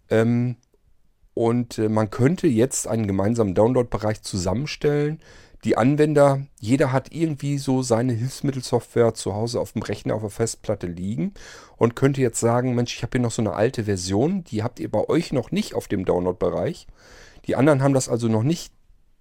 Ähm, 0.08 0.56
und 1.34 1.78
äh, 1.78 1.88
man 1.88 2.10
könnte 2.10 2.46
jetzt 2.46 2.86
einen 2.86 3.06
gemeinsamen 3.06 3.54
Download-Bereich 3.54 4.22
zusammenstellen. 4.22 5.20
Die 5.64 5.76
Anwender, 5.76 6.42
jeder 6.58 6.90
hat 6.90 7.12
irgendwie 7.12 7.56
so 7.56 7.82
seine 7.82 8.14
Hilfsmittelsoftware 8.14 9.14
zu 9.14 9.34
Hause 9.34 9.60
auf 9.60 9.72
dem 9.72 9.82
Rechner, 9.82 10.14
auf 10.14 10.22
der 10.22 10.30
Festplatte 10.30 10.88
liegen 10.88 11.34
und 11.76 11.94
könnte 11.94 12.20
jetzt 12.20 12.40
sagen, 12.40 12.74
Mensch, 12.74 12.96
ich 12.96 13.02
habe 13.02 13.12
hier 13.12 13.20
noch 13.20 13.30
so 13.30 13.42
eine 13.42 13.52
alte 13.52 13.84
Version, 13.84 14.42
die 14.44 14.62
habt 14.64 14.80
ihr 14.80 14.90
bei 14.90 15.08
euch 15.08 15.32
noch 15.32 15.52
nicht 15.52 15.74
auf 15.74 15.86
dem 15.86 16.04
Download-Bereich. 16.04 16.88
Die 17.46 17.56
anderen 17.56 17.82
haben 17.82 17.94
das 17.94 18.08
also 18.08 18.28
noch 18.28 18.42
nicht 18.42 18.72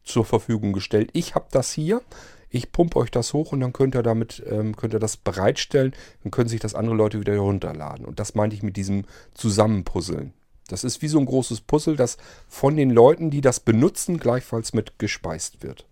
zur 0.04 0.26
Verfügung 0.26 0.74
gestellt. 0.74 1.10
Ich 1.14 1.36
habe 1.36 1.48
das 1.52 1.72
hier. 1.72 2.02
Ich 2.50 2.72
pumpe 2.72 2.98
euch 2.98 3.12
das 3.12 3.34
hoch 3.34 3.54
und 3.54 3.62
dann 3.62 3.72
könnt 3.72 3.96
ihr 3.96 4.04
damit 4.04 4.44
ähm, 4.46 4.76
könnt 4.76 4.94
ihr 4.94 5.00
das 5.00 5.16
bereitstellen. 5.16 5.94
Dann 6.24 6.32
können 6.32 6.50
sich 6.50 6.60
das 6.60 6.76
andere 6.76 6.96
Leute 6.96 7.20
wieder 7.20 7.34
herunterladen. 7.34 8.06
Und 8.06 8.20
das 8.20 8.36
meinte 8.36 8.56
ich 8.56 8.64
mit 8.64 8.76
diesem 8.76 9.06
Zusammenpuzzeln. 9.34 10.34
Das 10.68 10.84
ist 10.84 11.02
wie 11.02 11.08
so 11.08 11.20
ein 11.20 11.26
großes 11.26 11.62
Puzzle, 11.62 11.96
das 11.96 12.18
von 12.48 12.76
den 12.76 12.90
Leuten, 12.90 13.30
die 13.30 13.42
das 13.42 13.60
benutzen, 13.60 14.20
gleichfalls 14.20 14.74
mit 14.74 15.00
gespeist 15.00 15.64
wird. 15.64 15.86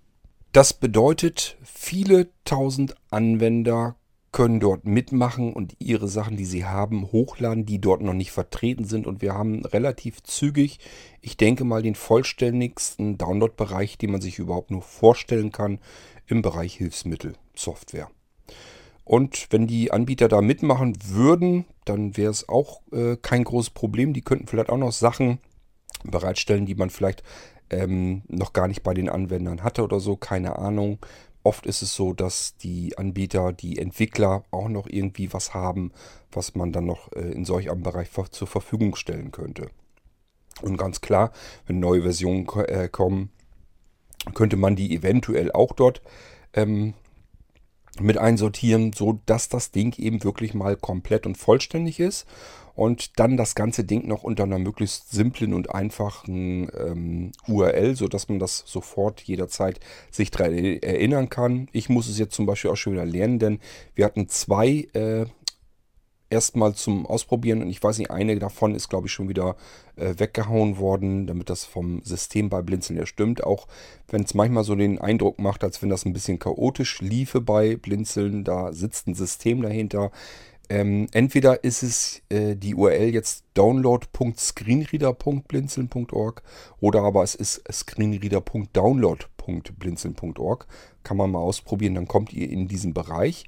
Das 0.52 0.74
bedeutet, 0.74 1.58
viele 1.64 2.28
tausend 2.44 2.96
Anwender 3.10 3.96
können 4.32 4.60
dort 4.60 4.86
mitmachen 4.86 5.54
und 5.54 5.76
ihre 5.80 6.08
Sachen, 6.08 6.38
die 6.38 6.46
sie 6.46 6.66
haben, 6.66 7.12
hochladen, 7.12 7.66
die 7.66 7.80
dort 7.80 8.02
noch 8.02 8.14
nicht 8.14 8.32
vertreten 8.32 8.86
sind. 8.86 9.08
Und 9.08 9.22
wir 9.22 9.34
haben 9.34 9.66
relativ 9.66 10.22
zügig, 10.24 10.80
ich 11.22 11.38
denke 11.38 11.64
mal, 11.64 11.82
den 11.82 11.96
vollständigsten 11.96 13.18
Download-Bereich, 13.18 13.98
den 13.98 14.12
man 14.12 14.22
sich 14.22 14.40
überhaupt 14.40 14.72
nur 14.72 14.82
vorstellen 14.82 15.52
kann, 15.52 15.80
im 16.28 16.42
Bereich 16.42 16.76
Hilfsmittelsoftware. 16.76 18.10
Und 19.04 19.48
wenn 19.50 19.66
die 19.66 19.92
Anbieter 19.92 20.28
da 20.28 20.42
mitmachen 20.42 20.96
würden, 21.04 21.66
dann 21.86 22.16
wäre 22.16 22.30
es 22.30 22.48
auch 22.48 22.82
äh, 22.92 23.18
kein 23.20 23.44
großes 23.44 23.72
Problem. 23.72 24.14
Die 24.14 24.22
könnten 24.22 24.46
vielleicht 24.46 24.70
auch 24.70 24.78
noch 24.78 24.92
Sachen 24.92 25.40
bereitstellen, 26.04 26.68
die 26.68 26.76
man 26.76 26.92
vielleicht 26.92 27.24
ähm, 27.72 28.22
noch 28.28 28.54
gar 28.54 28.68
nicht 28.68 28.84
bei 28.84 28.94
den 28.94 29.10
Anwendern 29.10 29.64
hatte 29.64 29.84
oder 29.84 30.00
so, 30.00 30.16
keine 30.16 30.58
Ahnung. 30.58 31.00
Oft 31.44 31.66
ist 31.66 31.82
es 31.82 31.96
so, 31.96 32.14
dass 32.14 32.58
die 32.58 32.98
Anbieter, 32.98 33.54
die 33.54 33.80
Entwickler 33.80 34.44
auch 34.52 34.68
noch 34.68 34.88
irgendwie 34.88 35.32
was 35.32 35.54
haben, 35.54 35.92
was 36.32 36.56
man 36.56 36.72
dann 36.72 36.86
noch 36.86 37.12
äh, 37.14 37.32
in 37.32 37.46
solch 37.46 37.72
einem 37.72 37.84
Bereich 37.84 38.10
zur 38.32 38.48
Verfügung 38.48 38.96
stellen 38.96 39.32
könnte. 39.32 39.70
Und 40.62 40.78
ganz 40.78 41.00
klar, 41.00 41.32
wenn 41.66 41.80
neue 41.80 42.02
Versionen 42.02 42.48
äh, 42.68 42.90
kommen, 42.90 43.32
könnte 44.34 44.58
man 44.58 44.76
die 44.76 44.94
eventuell 44.94 45.52
auch 45.52 45.72
dort 45.72 46.02
ähm, 46.54 46.94
mit 48.00 48.18
einsortieren, 48.18 48.94
so 48.94 49.20
dass 49.26 49.50
das 49.50 49.72
Ding 49.72 49.98
eben 49.98 50.24
wirklich 50.24 50.54
mal 50.54 50.76
komplett 50.76 51.26
und 51.26 51.38
vollständig 51.38 52.00
ist 52.00 52.28
und 52.80 53.20
dann 53.20 53.36
das 53.36 53.56
ganze 53.56 53.84
Ding 53.84 54.08
noch 54.08 54.24
unter 54.24 54.44
einer 54.44 54.58
möglichst 54.58 55.12
simplen 55.12 55.54
und 55.54 55.76
einfachen 55.76 56.72
ähm, 56.80 57.34
URL, 57.46 57.94
sodass 57.98 58.30
man 58.30 58.40
das 58.40 58.64
sofort 58.66 59.20
jederzeit 59.20 59.82
sich 60.12 60.32
daran 60.32 60.54
erinnern 60.54 61.28
kann. 61.28 61.68
Ich 61.74 61.90
muss 61.90 62.08
es 62.08 62.18
jetzt 62.18 62.36
zum 62.36 62.46
Beispiel 62.46 62.72
auch 62.72 62.78
schon 62.78 62.94
wieder 62.94 63.04
lernen, 63.04 63.38
denn 63.38 63.60
wir 63.96 64.06
hatten 64.06 64.30
zwei 64.30 64.88
äh, 64.94 65.26
erstmal 66.30 66.74
zum 66.74 67.06
Ausprobieren 67.06 67.62
und 67.62 67.70
ich 67.70 67.84
weiß 67.84 67.98
nicht, 67.98 68.12
eine 68.12 68.40
davon 68.40 68.74
ist 68.74 68.88
glaube 68.88 69.08
ich 69.08 69.12
schon 69.12 69.28
wieder 69.28 69.58
äh, 69.98 70.14
weggehauen 70.18 70.78
worden, 70.78 71.28
damit 71.28 71.50
das 71.50 71.66
vom 71.66 72.02
System 72.06 72.48
bei 72.48 72.62
Blinzeln 72.62 72.98
ja 72.98 73.06
stimmt. 73.06 73.44
Auch 73.44 73.68
wenn 74.08 74.24
es 74.24 74.34
manchmal 74.34 74.64
so 74.64 74.76
den 74.76 75.00
Eindruck 75.00 75.38
macht, 75.38 75.66
als 75.66 75.82
wenn 75.82 75.90
das 75.90 76.06
ein 76.06 76.14
bisschen 76.14 76.40
chaotisch 76.40 77.02
liefe 77.02 77.42
bei 77.42 77.76
Blinzeln, 77.76 78.46
da 78.46 78.72
sitzt 78.72 79.08
ein 79.08 79.16
System 79.16 79.62
dahinter. 79.64 80.12
Ähm, 80.70 81.08
entweder 81.14 81.64
ist 81.64 81.82
es 81.82 82.22
äh, 82.30 82.56
die 82.56 82.76
URL 82.76 83.10
jetzt 83.10 83.44
download.screenreader.blinzeln.org 83.56 86.44
oder 86.80 87.02
aber 87.02 87.24
es 87.24 87.34
ist 87.34 87.64
screenreader.download.blinzeln.org. 87.72 90.68
Kann 91.04 91.18
man 91.18 91.32
mal 91.32 91.40
ausprobieren, 91.40 91.96
dann 91.96 92.08
kommt 92.08 92.32
ihr 92.34 92.48
in 92.50 92.68
diesen 92.68 92.94
Bereich. 92.94 93.46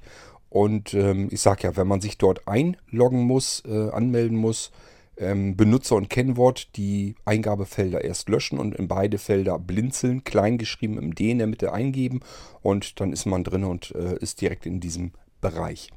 Und 0.48 0.94
ähm, 0.94 1.28
ich 1.30 1.40
sage 1.40 1.62
ja, 1.62 1.76
wenn 1.76 1.86
man 1.86 2.00
sich 2.00 2.18
dort 2.18 2.48
einloggen 2.48 3.22
muss, 3.22 3.62
äh, 3.66 3.90
anmelden 3.90 4.36
muss, 4.36 4.72
ähm, 5.16 5.56
Benutzer 5.56 5.96
und 5.96 6.10
Kennwort 6.10 6.76
die 6.76 7.14
Eingabefelder 7.24 8.02
erst 8.02 8.28
löschen 8.28 8.58
und 8.58 8.74
in 8.74 8.88
beide 8.88 9.18
Felder 9.18 9.58
blinzeln, 9.58 10.24
kleingeschrieben 10.24 10.98
im 10.98 11.14
D 11.14 11.30
in 11.30 11.38
der 11.38 11.46
Mitte 11.46 11.72
eingeben 11.72 12.20
und 12.62 13.00
dann 13.00 13.12
ist 13.12 13.26
man 13.26 13.44
drin 13.44 13.64
und 13.64 13.94
äh, 13.94 14.16
ist 14.18 14.40
direkt 14.40 14.66
in 14.66 14.80
diesem 14.80 15.12
Bereich. 15.40 15.90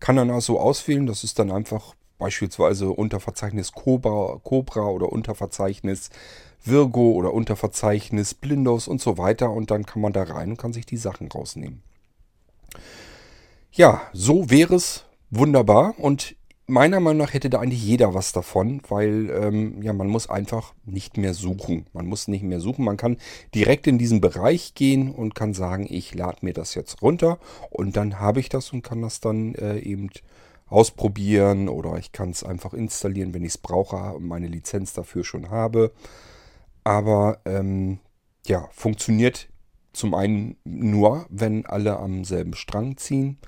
Kann 0.00 0.16
dann 0.16 0.30
auch 0.30 0.40
so 0.40 0.60
auswählen, 0.60 1.06
das 1.06 1.24
ist 1.24 1.38
dann 1.38 1.50
einfach 1.50 1.94
beispielsweise 2.18 2.90
Unterverzeichnis 2.90 3.72
Cobra, 3.72 4.40
Cobra 4.42 4.86
oder 4.86 5.10
Unterverzeichnis 5.12 6.10
Virgo 6.64 7.12
oder 7.12 7.32
Unterverzeichnis 7.32 8.34
Blindos 8.34 8.88
und 8.88 9.00
so 9.00 9.18
weiter. 9.18 9.50
Und 9.50 9.70
dann 9.70 9.86
kann 9.86 10.02
man 10.02 10.12
da 10.12 10.24
rein 10.24 10.50
und 10.50 10.56
kann 10.56 10.72
sich 10.72 10.86
die 10.86 10.96
Sachen 10.96 11.28
rausnehmen. 11.28 11.82
Ja, 13.72 14.02
so 14.12 14.50
wäre 14.50 14.74
es 14.74 15.04
wunderbar. 15.30 15.94
Und 15.98 16.34
meiner 16.68 17.00
Meinung 17.00 17.18
nach 17.18 17.32
hätte 17.32 17.50
da 17.50 17.60
eigentlich 17.60 17.82
jeder 17.82 18.14
was 18.14 18.32
davon, 18.32 18.82
weil 18.88 19.30
ähm, 19.30 19.82
ja, 19.82 19.92
man 19.92 20.06
muss 20.06 20.28
einfach 20.28 20.74
nicht 20.84 21.16
mehr 21.16 21.34
suchen. 21.34 21.86
Man 21.92 22.06
muss 22.06 22.28
nicht 22.28 22.44
mehr 22.44 22.60
suchen. 22.60 22.84
Man 22.84 22.96
kann 22.98 23.16
direkt 23.54 23.86
in 23.86 23.98
diesen 23.98 24.20
Bereich 24.20 24.74
gehen 24.74 25.10
und 25.10 25.34
kann 25.34 25.54
sagen, 25.54 25.86
ich 25.88 26.14
lade 26.14 26.38
mir 26.42 26.52
das 26.52 26.74
jetzt 26.74 27.02
runter 27.02 27.38
und 27.70 27.96
dann 27.96 28.20
habe 28.20 28.40
ich 28.40 28.48
das 28.48 28.72
und 28.72 28.82
kann 28.82 29.02
das 29.02 29.20
dann 29.20 29.54
äh, 29.54 29.78
eben 29.78 30.10
ausprobieren 30.66 31.68
oder 31.70 31.96
ich 31.96 32.12
kann 32.12 32.30
es 32.30 32.44
einfach 32.44 32.74
installieren, 32.74 33.32
wenn 33.32 33.44
ich 33.44 33.52
es 33.52 33.58
brauche 33.58 33.96
und 33.96 34.26
meine 34.26 34.46
Lizenz 34.46 34.92
dafür 34.92 35.24
schon 35.24 35.50
habe. 35.50 35.92
Aber 36.84 37.40
ähm, 37.46 37.98
ja, 38.46 38.68
funktioniert 38.72 39.48
zum 39.94 40.14
einen 40.14 40.56
nur, 40.64 41.26
wenn 41.30 41.66
alle 41.66 41.98
am 41.98 42.24
selben 42.24 42.54
Strang 42.54 42.98
ziehen. 42.98 43.38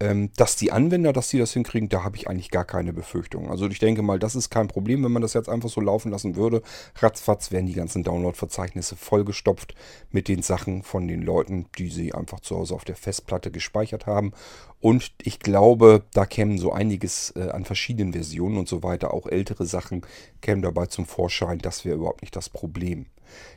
Ähm, 0.00 0.30
dass 0.36 0.56
die 0.56 0.72
Anwender, 0.72 1.12
dass 1.12 1.28
die 1.28 1.38
das 1.38 1.52
hinkriegen, 1.52 1.88
da 1.88 2.02
habe 2.02 2.16
ich 2.16 2.28
eigentlich 2.28 2.50
gar 2.50 2.64
keine 2.64 2.92
Befürchtung. 2.92 3.48
Also 3.48 3.68
ich 3.68 3.78
denke 3.78 4.02
mal, 4.02 4.18
das 4.18 4.34
ist 4.34 4.50
kein 4.50 4.66
Problem, 4.66 5.04
wenn 5.04 5.12
man 5.12 5.22
das 5.22 5.34
jetzt 5.34 5.48
einfach 5.48 5.68
so 5.68 5.80
laufen 5.80 6.10
lassen 6.10 6.34
würde. 6.34 6.62
Ratzfatz 6.96 7.52
werden 7.52 7.66
die 7.66 7.74
ganzen 7.74 8.02
Download-Verzeichnisse 8.02 8.96
vollgestopft 8.96 9.74
mit 10.10 10.26
den 10.26 10.42
Sachen 10.42 10.82
von 10.82 11.06
den 11.06 11.22
Leuten, 11.22 11.66
die 11.78 11.90
sie 11.90 12.12
einfach 12.12 12.40
zu 12.40 12.56
Hause 12.56 12.74
auf 12.74 12.84
der 12.84 12.96
Festplatte 12.96 13.52
gespeichert 13.52 14.06
haben. 14.06 14.32
Und 14.80 15.12
ich 15.22 15.38
glaube, 15.38 16.02
da 16.12 16.26
kämen 16.26 16.58
so 16.58 16.72
einiges 16.72 17.32
äh, 17.36 17.50
an 17.50 17.64
verschiedenen 17.64 18.12
Versionen 18.12 18.58
und 18.58 18.68
so 18.68 18.82
weiter. 18.82 19.14
Auch 19.14 19.28
ältere 19.28 19.64
Sachen 19.64 20.02
kämen 20.40 20.62
dabei 20.62 20.86
zum 20.86 21.06
Vorschein. 21.06 21.58
Das 21.58 21.84
wäre 21.84 21.96
überhaupt 21.96 22.22
nicht 22.22 22.34
das 22.34 22.48
Problem. 22.48 23.06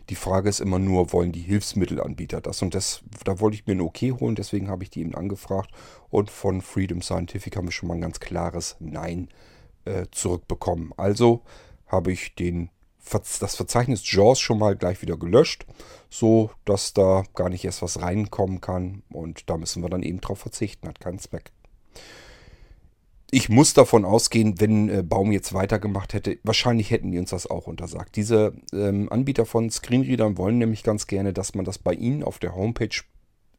Die 0.09 0.15
Frage 0.15 0.49
ist 0.49 0.59
immer 0.59 0.79
nur, 0.79 1.13
wollen 1.13 1.31
die 1.31 1.41
Hilfsmittelanbieter 1.41 2.41
das? 2.41 2.61
Und 2.61 2.75
das, 2.75 3.01
da 3.23 3.39
wollte 3.39 3.55
ich 3.55 3.65
mir 3.65 3.73
ein 3.73 3.81
Okay 3.81 4.11
holen, 4.11 4.35
deswegen 4.35 4.69
habe 4.69 4.83
ich 4.83 4.89
die 4.89 5.01
eben 5.01 5.15
angefragt. 5.15 5.71
Und 6.09 6.29
von 6.31 6.61
Freedom 6.61 7.01
Scientific 7.01 7.55
haben 7.55 7.67
wir 7.67 7.71
schon 7.71 7.89
mal 7.89 7.95
ein 7.95 8.01
ganz 8.01 8.19
klares 8.19 8.75
Nein 8.79 9.29
äh, 9.85 10.05
zurückbekommen. 10.11 10.93
Also 10.97 11.43
habe 11.87 12.11
ich 12.11 12.35
den, 12.35 12.69
das 13.11 13.55
Verzeichnis 13.55 14.09
JAWS 14.11 14.39
schon 14.39 14.59
mal 14.59 14.75
gleich 14.75 15.01
wieder 15.01 15.17
gelöscht, 15.17 15.65
so 16.09 16.51
dass 16.65 16.93
da 16.93 17.23
gar 17.35 17.49
nicht 17.49 17.65
erst 17.65 17.81
was 17.81 18.01
reinkommen 18.01 18.61
kann. 18.61 19.03
Und 19.09 19.49
da 19.49 19.57
müssen 19.57 19.81
wir 19.81 19.89
dann 19.89 20.03
eben 20.03 20.21
drauf 20.21 20.39
verzichten, 20.39 20.87
hat 20.87 20.99
keinen 20.99 21.19
Zweck 21.19 21.51
ich 23.29 23.49
muss 23.49 23.73
davon 23.73 24.05
ausgehen, 24.05 24.59
wenn 24.59 24.89
äh, 24.89 25.03
Baum 25.03 25.31
jetzt 25.31 25.53
weitergemacht 25.53 26.13
hätte, 26.13 26.37
wahrscheinlich 26.43 26.91
hätten 26.91 27.11
die 27.11 27.19
uns 27.19 27.31
das 27.31 27.49
auch 27.49 27.67
untersagt. 27.67 28.15
Diese 28.15 28.53
ähm, 28.73 29.11
Anbieter 29.11 29.45
von 29.45 29.69
Screenreadern 29.69 30.37
wollen 30.37 30.57
nämlich 30.57 30.83
ganz 30.83 31.07
gerne, 31.07 31.33
dass 31.33 31.53
man 31.53 31.65
das 31.65 31.77
bei 31.77 31.93
ihnen 31.93 32.23
auf 32.23 32.39
der 32.39 32.55
Homepage 32.55 33.01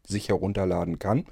sich 0.07 0.31
herunterladen 0.31 0.98
kann, 0.98 1.26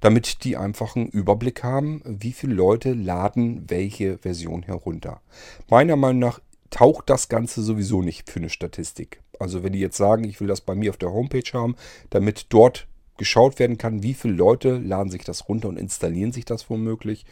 damit 0.00 0.44
die 0.44 0.56
einfach 0.56 0.96
einen 0.96 1.08
Überblick 1.08 1.62
haben, 1.62 2.00
wie 2.04 2.32
viele 2.32 2.54
Leute 2.54 2.94
laden 2.94 3.68
welche 3.68 4.16
Version 4.18 4.62
herunter. 4.62 5.20
Meiner 5.68 5.96
Meinung 5.96 6.20
nach 6.20 6.40
taucht 6.70 7.10
das 7.10 7.28
Ganze 7.28 7.62
sowieso 7.62 8.00
nicht 8.00 8.30
für 8.30 8.40
eine 8.40 8.48
Statistik. 8.48 9.20
Also 9.38 9.62
wenn 9.62 9.74
die 9.74 9.80
jetzt 9.80 9.98
sagen, 9.98 10.24
ich 10.24 10.40
will 10.40 10.48
das 10.48 10.62
bei 10.62 10.74
mir 10.74 10.90
auf 10.90 10.96
der 10.96 11.12
Homepage 11.12 11.52
haben, 11.52 11.76
damit 12.08 12.46
dort 12.48 12.86
geschaut 13.18 13.58
werden 13.58 13.76
kann, 13.76 14.02
wie 14.02 14.14
viele 14.14 14.34
Leute 14.34 14.78
laden 14.78 15.10
sich 15.10 15.24
das 15.24 15.48
runter 15.48 15.68
und 15.68 15.78
installieren 15.78 16.32
sich 16.32 16.46
das 16.46 16.70
womöglich, 16.70 17.26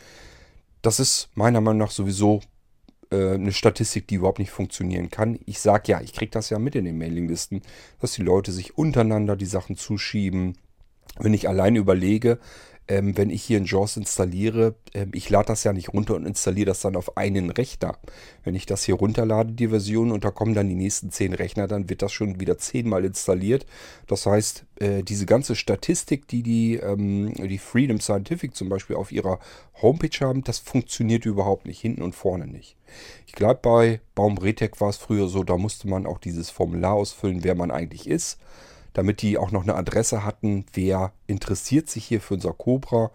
das 0.83 1.01
ist 1.01 1.29
meiner 1.35 1.61
Meinung 1.61 1.79
nach 1.79 1.91
sowieso 1.91 2.41
äh, 3.11 3.35
eine 3.35 3.53
Statistik, 3.53 4.09
die 4.09 4.17
überhaupt 4.17 4.39
nicht 4.39 4.51
funktionieren 4.51 5.11
kann. 5.11 5.39
Ich 5.47 5.61
sage 5.61 5.93
ja, 5.93 6.01
ich 6.01 6.13
kriege 6.13 6.31
das 6.31 6.51
ja 6.51 6.59
mit 6.59 6.75
in 6.75 6.85
den 6.85 6.99
Mailinglisten, 6.99 7.63
dass 8.01 8.13
die 8.13 8.23
Leute 8.23 8.53
sich 8.53 8.79
untereinander 8.79 9.37
die 9.37 9.47
Sachen 9.47 9.77
zuschieben. 9.77 10.57
Wenn 11.19 11.35
ich 11.35 11.49
alleine 11.49 11.79
überlege, 11.79 12.39
ähm, 12.91 13.17
wenn 13.17 13.31
ich 13.31 13.45
hier 13.45 13.59
in 13.59 13.67
JAWS 13.67 13.99
installiere, 13.99 14.75
ähm, 14.95 15.13
ich 15.15 15.31
lade 15.31 15.47
das 15.47 15.63
ja 15.63 15.73
nicht 15.73 15.95
runter 15.95 16.17
und 16.17 16.27
installiere 16.27 16.67
das 16.67 16.81
dann 16.81 16.97
auf 16.97 17.17
einen 17.17 17.51
Rechner. 17.51 17.97
Wenn 18.43 18.57
ich 18.57 18.67
das 18.67 18.83
hier 18.83 18.97
runterlade, 18.97 19.53
die 19.53 19.69
Version, 19.69 20.11
und 20.11 20.25
da 20.25 20.33
kommen 20.33 20.55
dann 20.55 20.69
die 20.69 20.75
nächsten 20.75 21.13
zehn 21.13 21.33
Rechner, 21.33 21.69
dann 21.69 21.89
wird 21.89 22.03
das 22.03 22.13
schon 22.13 22.41
wieder 22.41 22.59
zehnmal 22.59 23.05
installiert. 23.05 23.65
Das 24.09 24.27
heißt, 24.27 24.65
äh, 24.81 25.05
diese 25.05 25.25
ganze 25.25 25.55
Statistik, 25.55 26.27
die 26.27 26.43
die, 26.43 26.77
ähm, 26.79 27.33
die 27.35 27.59
Freedom 27.59 28.01
Scientific 28.01 28.57
zum 28.57 28.69
Beispiel 28.69 28.97
auf 28.97 29.13
ihrer 29.13 29.39
Homepage 29.81 30.27
haben, 30.27 30.43
das 30.43 30.59
funktioniert 30.59 31.25
überhaupt 31.27 31.67
nicht, 31.67 31.81
hinten 31.81 32.03
und 32.03 32.17
vorne 32.17 32.49
nicht. 32.49 32.77
Ich 33.25 33.35
glaube, 33.35 33.61
bei 33.63 34.01
Baum-Retec 34.17 34.81
war 34.81 34.89
es 34.89 34.97
früher 34.97 35.29
so, 35.29 35.45
da 35.45 35.57
musste 35.57 35.87
man 35.87 36.07
auch 36.07 36.19
dieses 36.19 36.51
Formular 36.51 36.95
ausfüllen, 36.95 37.45
wer 37.45 37.55
man 37.55 37.71
eigentlich 37.71 38.09
ist 38.09 38.41
damit 38.93 39.23
die 39.23 39.39
auch 39.39 39.51
noch 39.51 39.63
eine 39.63 39.75
Adresse 39.75 40.25
hatten, 40.25 40.67
wer 40.73 41.13
interessiert 41.27 41.89
sich 41.89 42.05
hier 42.05 42.21
für 42.21 42.35
unser 42.35 42.53
Cobra. 42.53 43.11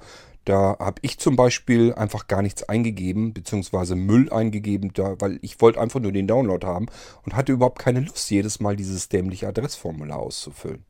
Da 0.45 0.77
habe 0.79 0.99
ich 1.01 1.17
zum 1.17 1.35
Beispiel 1.35 1.93
einfach 1.95 2.27
gar 2.27 2.43
nichts 2.43 2.63
eingegeben, 2.63 3.33
beziehungsweise 3.33 3.95
Müll 3.95 4.31
eingegeben, 4.31 4.91
da, 4.93 5.19
weil 5.19 5.39
ich 5.41 5.59
wollte 5.59 5.81
einfach 5.81 5.99
nur 5.99 6.11
den 6.11 6.27
Download 6.27 6.65
haben 6.65 6.85
und 7.23 7.35
hatte 7.35 7.51
überhaupt 7.51 7.79
keine 7.79 8.01
Lust, 8.01 8.29
jedes 8.29 8.59
Mal 8.59 8.75
dieses 8.75 9.09
dämliche 9.09 9.47
Adressformular 9.47 10.19
auszufüllen. 10.19 10.85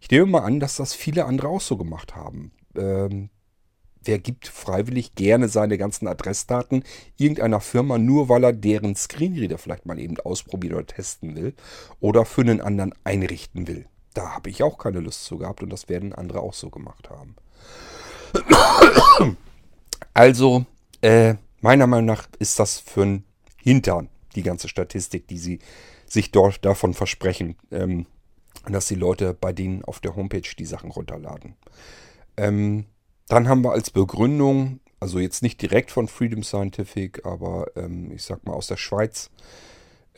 Ich 0.00 0.10
nehme 0.10 0.26
mal 0.26 0.40
an, 0.40 0.60
dass 0.60 0.76
das 0.76 0.92
viele 0.92 1.24
andere 1.24 1.48
auch 1.48 1.60
so 1.62 1.78
gemacht 1.78 2.14
haben. 2.14 2.52
Ähm, 2.76 3.30
wer 4.04 4.18
gibt 4.18 4.48
freiwillig 4.48 5.14
gerne 5.14 5.48
seine 5.48 5.78
ganzen 5.78 6.06
Adressdaten 6.06 6.84
irgendeiner 7.16 7.60
Firma, 7.60 7.96
nur 7.96 8.28
weil 8.28 8.44
er 8.44 8.52
deren 8.52 8.94
Screenreader 8.94 9.58
vielleicht 9.58 9.86
mal 9.86 9.98
eben 9.98 10.18
ausprobieren 10.20 10.74
oder 10.74 10.86
testen 10.86 11.36
will 11.36 11.54
oder 12.00 12.24
für 12.24 12.42
einen 12.42 12.60
anderen 12.60 12.94
einrichten 13.04 13.66
will? 13.66 13.86
Da 14.14 14.30
habe 14.30 14.50
ich 14.50 14.62
auch 14.62 14.78
keine 14.78 15.00
Lust 15.00 15.24
zu 15.24 15.38
gehabt 15.38 15.62
und 15.62 15.70
das 15.70 15.88
werden 15.88 16.12
andere 16.12 16.40
auch 16.40 16.54
so 16.54 16.70
gemacht 16.70 17.10
haben. 17.10 17.36
Also, 20.14 20.66
äh, 21.02 21.34
meiner 21.60 21.86
Meinung 21.86 22.06
nach 22.06 22.28
ist 22.38 22.58
das 22.58 22.78
für 22.78 23.02
ein 23.02 23.24
Hintern, 23.56 24.08
die 24.34 24.42
ganze 24.42 24.68
Statistik, 24.68 25.28
die 25.28 25.38
sie 25.38 25.58
sich 26.06 26.32
dort 26.32 26.64
davon 26.64 26.94
versprechen, 26.94 27.56
ähm, 27.70 28.06
dass 28.68 28.88
die 28.88 28.96
Leute 28.96 29.34
bei 29.34 29.52
denen 29.52 29.84
auf 29.84 30.00
der 30.00 30.16
Homepage 30.16 30.42
die 30.58 30.66
Sachen 30.66 30.90
runterladen. 30.90 31.54
Ähm, 32.36 32.86
dann 33.28 33.48
haben 33.48 33.62
wir 33.62 33.72
als 33.72 33.90
Begründung, 33.90 34.80
also 34.98 35.18
jetzt 35.18 35.42
nicht 35.42 35.62
direkt 35.62 35.90
von 35.90 36.08
Freedom 36.08 36.42
Scientific, 36.42 37.24
aber 37.24 37.68
ähm, 37.76 38.10
ich 38.12 38.24
sag 38.24 38.44
mal 38.44 38.54
aus 38.54 38.66
der 38.66 38.76
Schweiz, 38.76 39.30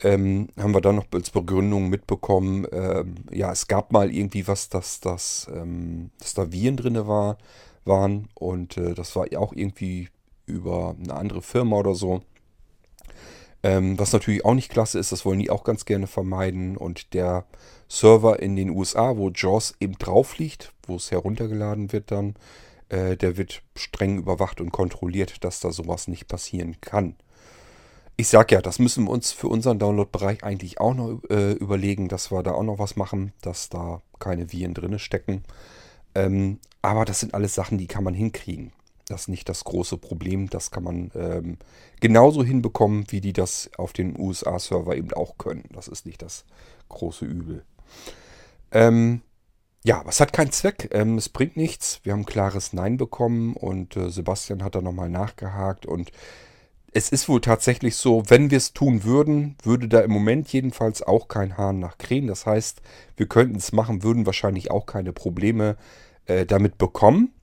ähm, 0.03 0.49
haben 0.57 0.73
wir 0.73 0.81
dann 0.81 0.97
noch 0.97 1.07
als 1.13 1.31
Begründung 1.31 1.89
mitbekommen, 1.89 2.67
ähm, 2.71 3.15
ja, 3.31 3.51
es 3.51 3.67
gab 3.67 3.91
mal 3.91 4.13
irgendwie 4.13 4.47
was, 4.47 4.69
dass, 4.69 4.99
dass, 4.99 5.49
ähm, 5.53 6.11
dass 6.19 6.33
da 6.33 6.51
Viren 6.51 6.77
drin 6.77 7.07
war, 7.07 7.37
waren 7.85 8.27
und 8.35 8.77
äh, 8.77 8.93
das 8.93 9.15
war 9.15 9.27
auch 9.37 9.53
irgendwie 9.53 10.09
über 10.45 10.95
eine 11.01 11.13
andere 11.13 11.41
Firma 11.41 11.77
oder 11.77 11.95
so. 11.95 12.21
Ähm, 13.63 13.97
was 13.97 14.11
natürlich 14.11 14.43
auch 14.43 14.53
nicht 14.53 14.69
klasse 14.69 14.99
ist, 14.99 15.13
das 15.13 15.25
wollen 15.25 15.39
die 15.39 15.49
auch 15.49 15.63
ganz 15.63 15.85
gerne 15.85 16.07
vermeiden 16.07 16.75
und 16.75 17.13
der 17.13 17.45
Server 17.87 18.41
in 18.41 18.57
den 18.57 18.69
USA, 18.69 19.15
wo 19.15 19.29
JAWS 19.29 19.75
eben 19.79 19.97
drauf 19.97 20.37
liegt, 20.37 20.73
wo 20.85 20.97
es 20.97 21.11
heruntergeladen 21.11 21.93
wird 21.93 22.11
dann, 22.11 22.35
äh, 22.89 23.15
der 23.15 23.37
wird 23.37 23.63
streng 23.75 24.17
überwacht 24.17 24.59
und 24.59 24.71
kontrolliert, 24.71 25.45
dass 25.45 25.61
da 25.61 25.71
sowas 25.71 26.09
nicht 26.09 26.27
passieren 26.27 26.81
kann. 26.81 27.15
Ich 28.15 28.27
sag 28.27 28.51
ja, 28.51 28.61
das 28.61 28.77
müssen 28.77 29.05
wir 29.05 29.11
uns 29.11 29.31
für 29.31 29.47
unseren 29.47 29.79
Download-Bereich 29.79 30.43
eigentlich 30.43 30.79
auch 30.79 30.93
noch 30.93 31.19
äh, 31.29 31.53
überlegen, 31.53 32.09
dass 32.09 32.31
wir 32.31 32.43
da 32.43 32.51
auch 32.51 32.63
noch 32.63 32.77
was 32.77 32.95
machen, 32.95 33.33
dass 33.41 33.69
da 33.69 34.01
keine 34.19 34.51
Viren 34.51 34.75
drin 34.75 34.99
stecken. 34.99 35.43
Ähm, 36.13 36.59
aber 36.81 37.05
das 37.05 37.21
sind 37.21 37.33
alles 37.33 37.55
Sachen, 37.55 37.77
die 37.77 37.87
kann 37.87 38.03
man 38.03 38.13
hinkriegen. 38.13 38.71
Das 39.07 39.21
ist 39.21 39.27
nicht 39.29 39.49
das 39.49 39.63
große 39.63 39.97
Problem. 39.97 40.49
Das 40.49 40.69
kann 40.71 40.83
man 40.83 41.11
ähm, 41.15 41.57
genauso 41.99 42.43
hinbekommen, 42.43 43.05
wie 43.09 43.19
die 43.19 43.33
das 43.33 43.69
auf 43.77 43.93
den 43.93 44.17
USA-Server 44.19 44.95
eben 44.95 45.11
auch 45.13 45.37
können. 45.37 45.63
Das 45.73 45.87
ist 45.87 46.05
nicht 46.05 46.21
das 46.21 46.45
große 46.89 47.25
Übel. 47.25 47.65
Ähm, 48.71 49.21
ja, 49.83 50.01
was 50.05 50.19
hat 50.19 50.33
keinen 50.33 50.51
Zweck. 50.51 50.89
Ähm, 50.93 51.17
es 51.17 51.29
bringt 51.29 51.57
nichts. 51.57 51.99
Wir 52.03 52.13
haben 52.13 52.21
ein 52.21 52.25
klares 52.25 52.73
Nein 52.73 52.97
bekommen 52.97 53.55
und 53.55 53.97
äh, 53.97 54.09
Sebastian 54.09 54.63
hat 54.63 54.75
da 54.75 54.81
nochmal 54.81 55.09
nachgehakt 55.09 55.85
und 55.85 56.11
es 56.93 57.09
ist 57.09 57.27
wohl 57.27 57.41
tatsächlich 57.41 57.95
so, 57.95 58.23
wenn 58.27 58.51
wir 58.51 58.57
es 58.57 58.73
tun 58.73 59.03
würden, 59.03 59.55
würde 59.63 59.87
da 59.87 60.01
im 60.01 60.11
Moment 60.11 60.53
jedenfalls 60.53 61.01
auch 61.01 61.27
kein 61.27 61.57
Hahn 61.57 61.79
nach 61.79 61.97
krähen. 61.97 62.27
Das 62.27 62.45
heißt, 62.45 62.81
wir 63.17 63.27
könnten 63.27 63.55
es 63.55 63.71
machen, 63.71 64.03
würden 64.03 64.25
wahrscheinlich 64.27 64.69
auch 64.69 64.85
keine 64.85 65.11
Probleme 65.11 65.75
äh, 66.25 66.45
damit 66.45 66.77
bekommen. 66.77 67.33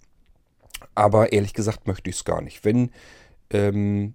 Aber 0.95 1.33
ehrlich 1.33 1.53
gesagt 1.53 1.89
möchte 1.89 2.11
ich 2.11 2.17
es 2.17 2.25
gar 2.25 2.43
nicht. 2.43 2.65
Wenn 2.65 2.91
ähm, 3.51 4.15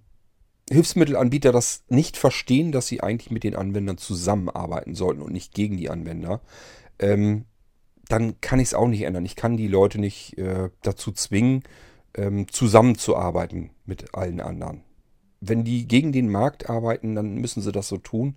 Hilfsmittelanbieter 0.70 1.52
das 1.52 1.84
nicht 1.88 2.16
verstehen, 2.16 2.72
dass 2.72 2.86
sie 2.86 3.02
eigentlich 3.02 3.30
mit 3.30 3.44
den 3.44 3.56
Anwendern 3.56 3.98
zusammenarbeiten 3.98 4.94
sollten 4.94 5.20
und 5.20 5.32
nicht 5.32 5.52
gegen 5.54 5.76
die 5.76 5.90
Anwender, 5.90 6.40
ähm, 6.98 7.44
dann 8.08 8.40
kann 8.40 8.58
ich 8.58 8.68
es 8.68 8.74
auch 8.74 8.88
nicht 8.88 9.02
ändern. 9.02 9.26
Ich 9.26 9.36
kann 9.36 9.56
die 9.56 9.68
Leute 9.68 10.00
nicht 10.00 10.38
äh, 10.38 10.70
dazu 10.82 11.12
zwingen, 11.12 11.62
ähm, 12.14 12.48
zusammenzuarbeiten 12.48 13.70
mit 13.84 14.14
allen 14.14 14.40
anderen 14.40 14.85
wenn 15.40 15.64
die 15.64 15.86
gegen 15.86 16.12
den 16.12 16.30
Markt 16.30 16.68
arbeiten, 16.70 17.14
dann 17.14 17.34
müssen 17.34 17.62
sie 17.62 17.72
das 17.72 17.88
so 17.88 17.98
tun. 17.98 18.36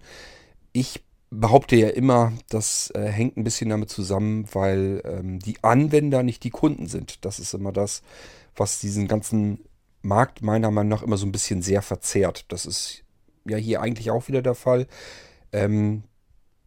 Ich 0.71 1.03
behaupte 1.29 1.75
ja 1.75 1.89
immer, 1.89 2.33
das 2.49 2.91
äh, 2.95 3.07
hängt 3.07 3.37
ein 3.37 3.43
bisschen 3.43 3.69
damit 3.69 3.89
zusammen, 3.89 4.47
weil 4.53 5.01
ähm, 5.05 5.39
die 5.39 5.63
Anwender 5.63 6.23
nicht 6.23 6.43
die 6.43 6.49
Kunden 6.49 6.87
sind. 6.87 7.23
Das 7.25 7.39
ist 7.39 7.53
immer 7.53 7.71
das, 7.71 8.01
was 8.55 8.79
diesen 8.79 9.07
ganzen 9.07 9.59
Markt 10.01 10.41
meiner 10.41 10.71
Meinung 10.71 10.89
nach 10.89 11.03
immer 11.03 11.17
so 11.17 11.25
ein 11.25 11.31
bisschen 11.31 11.61
sehr 11.61 11.81
verzerrt. 11.81 12.45
Das 12.49 12.65
ist 12.65 13.03
ja 13.45 13.57
hier 13.57 13.81
eigentlich 13.81 14.11
auch 14.11 14.27
wieder 14.27 14.41
der 14.41 14.55
Fall. 14.55 14.87
Ähm, 15.51 16.03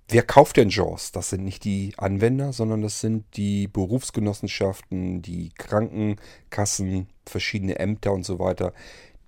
wer 0.09 0.23
kauft 0.23 0.57
denn 0.57 0.69
JAWS? 0.69 1.13
Das 1.13 1.31
sind 1.31 1.45
nicht 1.45 1.65
die 1.65 1.95
Anwender, 1.97 2.53
sondern 2.53 2.83
das 2.83 3.01
sind 3.01 3.25
die 3.37 3.69
Berufsgenossenschaften, 3.69 5.23
die 5.23 5.51
Krankenkassen, 5.57 7.09
verschiedene 7.27 7.79
Ämter 7.79 8.13
und 8.13 8.25
so 8.25 8.39
weiter, 8.39 8.73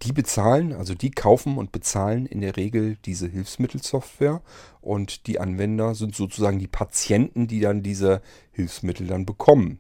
die 0.05 0.13
bezahlen, 0.13 0.73
also 0.73 0.95
die 0.95 1.11
kaufen 1.11 1.59
und 1.59 1.73
bezahlen 1.73 2.27
in 2.27 2.41
der 2.41 2.57
Regel 2.57 2.97
diese 3.05 3.27
Hilfsmittelsoftware 3.29 4.43
und 4.81 5.27
die 5.27 5.41
Anwender 5.41 5.95
sind 5.95 6.15
sozusagen 6.15 6.59
die 6.59 6.69
Patienten, 6.69 7.47
die 7.49 7.61
dann 7.61 7.83
diese 7.83 8.21
Hilfsmittel 8.53 9.07
dann 9.07 9.27
bekommen. 9.27 9.79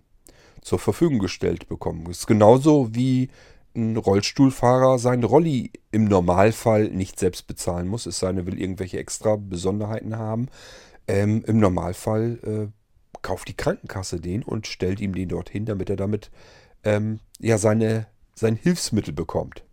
zur 0.62 0.78
Verfügung 0.78 1.18
gestellt 1.18 1.68
bekommen. 1.68 2.04
Das 2.06 2.20
ist 2.20 2.26
genauso 2.26 2.94
wie 2.94 3.28
ein 3.76 3.96
Rollstuhlfahrer 3.96 4.98
seinen 4.98 5.24
Rolli 5.24 5.72
im 5.90 6.04
Normalfall 6.04 6.88
nicht 6.88 7.18
selbst 7.18 7.46
bezahlen 7.46 7.86
muss, 7.86 8.06
es 8.06 8.18
sei 8.18 8.28
denn, 8.28 8.38
er 8.38 8.46
will 8.46 8.60
irgendwelche 8.60 8.98
extra 8.98 9.36
Besonderheiten 9.36 10.16
haben. 10.16 10.48
Ähm, 11.06 11.44
Im 11.46 11.58
Normalfall 11.58 12.38
äh, 12.44 13.18
kauft 13.20 13.48
die 13.48 13.56
Krankenkasse 13.56 14.20
den 14.20 14.42
und 14.42 14.66
stellt 14.66 15.00
ihm 15.00 15.14
den 15.14 15.28
dorthin, 15.28 15.66
damit 15.66 15.90
er 15.90 15.96
damit 15.96 16.30
ähm, 16.82 17.20
ja 17.40 17.58
seine, 17.58 18.06
sein 18.34 18.56
Hilfsmittel 18.56 19.12
bekommt. 19.12 19.64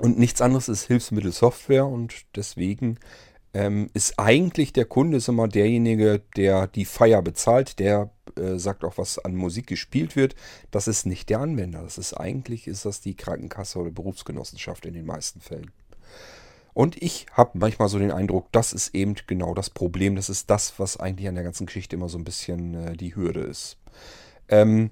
Und 0.00 0.18
nichts 0.18 0.40
anderes 0.40 0.68
ist 0.68 0.84
Hilfsmittelsoftware 0.84 1.86
und 1.86 2.14
deswegen 2.34 2.98
ähm, 3.52 3.88
ist 3.94 4.18
eigentlich 4.18 4.72
der 4.72 4.84
Kunde 4.84 5.18
ist 5.18 5.28
immer 5.28 5.46
derjenige, 5.46 6.22
der 6.36 6.66
die 6.66 6.84
Feier 6.84 7.22
bezahlt, 7.22 7.78
der 7.78 8.10
äh, 8.36 8.58
sagt 8.58 8.84
auch, 8.84 8.98
was 8.98 9.18
an 9.18 9.36
Musik 9.36 9.68
gespielt 9.68 10.16
wird. 10.16 10.34
Das 10.72 10.88
ist 10.88 11.06
nicht 11.06 11.30
der 11.30 11.38
Anwender. 11.40 11.82
Das 11.82 11.96
ist 11.96 12.14
eigentlich 12.14 12.66
ist 12.66 12.84
das 12.84 13.00
die 13.00 13.16
Krankenkasse 13.16 13.78
oder 13.78 13.90
Berufsgenossenschaft 13.90 14.84
in 14.86 14.94
den 14.94 15.06
meisten 15.06 15.40
Fällen. 15.40 15.70
Und 16.72 17.00
ich 17.00 17.26
habe 17.32 17.56
manchmal 17.56 17.88
so 17.88 18.00
den 18.00 18.10
Eindruck, 18.10 18.50
das 18.50 18.72
ist 18.72 18.96
eben 18.96 19.14
genau 19.28 19.54
das 19.54 19.70
Problem. 19.70 20.16
Das 20.16 20.28
ist 20.28 20.50
das, 20.50 20.80
was 20.80 20.98
eigentlich 20.98 21.28
an 21.28 21.36
der 21.36 21.44
ganzen 21.44 21.66
Geschichte 21.66 21.94
immer 21.94 22.08
so 22.08 22.18
ein 22.18 22.24
bisschen 22.24 22.74
äh, 22.74 22.96
die 22.96 23.14
Hürde 23.14 23.42
ist. 23.42 23.78
Ähm, 24.48 24.90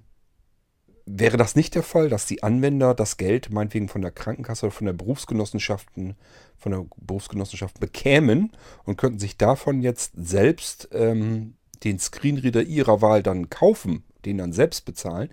wäre 1.07 1.37
das 1.37 1.57
nicht 1.57 1.75
der 1.75 1.83
Fall, 1.83 2.09
dass 2.09 2.27
die 2.27 2.43
Anwender 2.43 2.95
das 2.95 3.17
Geld 3.17 3.51
meinetwegen 3.51 3.89
von 3.89 4.03
der 4.03 4.11
Krankenkasse 4.11 4.67
oder 4.67 4.75
von 4.75 4.87
der 4.87 4.93
Berufsgenossenschaften, 4.93 6.17
von 6.57 6.73
der 6.73 6.87
Berufsgenossenschaft 6.97 7.81
bekämen 7.81 8.53
und 8.85 8.97
könnten 8.97 9.19
sich 9.19 9.37
davon 9.37 9.83
jetzt 9.83 10.13
selbst 10.17 10.89
ähm, 10.93 11.55
den 11.85 11.99
Screenreader 11.99 12.63
ihrer 12.63 13.03
Wahl 13.03 13.23
dann 13.23 13.51
kaufen, 13.51 14.05
den 14.25 14.39
dann 14.39 14.53
selbst 14.53 14.85
bezahlen, 14.85 15.31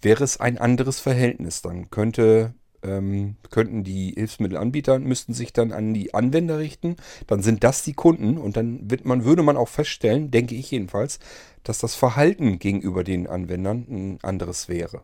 wäre 0.00 0.24
es 0.24 0.40
ein 0.40 0.58
anderes 0.58 1.00
Verhältnis. 1.00 1.60
Dann 1.60 1.90
könnte, 1.90 2.54
ähm, 2.82 3.36
könnten 3.50 3.84
die 3.84 4.12
Hilfsmittelanbieter, 4.12 4.98
müssten 4.98 5.34
sich 5.34 5.52
dann 5.52 5.72
an 5.72 5.92
die 5.92 6.14
Anwender 6.14 6.58
richten. 6.58 6.96
Dann 7.26 7.42
sind 7.42 7.64
das 7.64 7.82
die 7.82 7.92
Kunden 7.92 8.38
und 8.38 8.56
dann 8.56 8.90
wird 8.90 9.04
man, 9.04 9.24
würde 9.24 9.42
man 9.42 9.58
auch 9.58 9.68
feststellen, 9.68 10.30
denke 10.30 10.54
ich 10.54 10.70
jedenfalls, 10.70 11.18
dass 11.62 11.78
das 11.78 11.94
Verhalten 11.94 12.58
gegenüber 12.58 13.04
den 13.04 13.26
Anwendern 13.26 13.86
ein 13.90 14.18
anderes 14.22 14.68
wäre. 14.68 15.02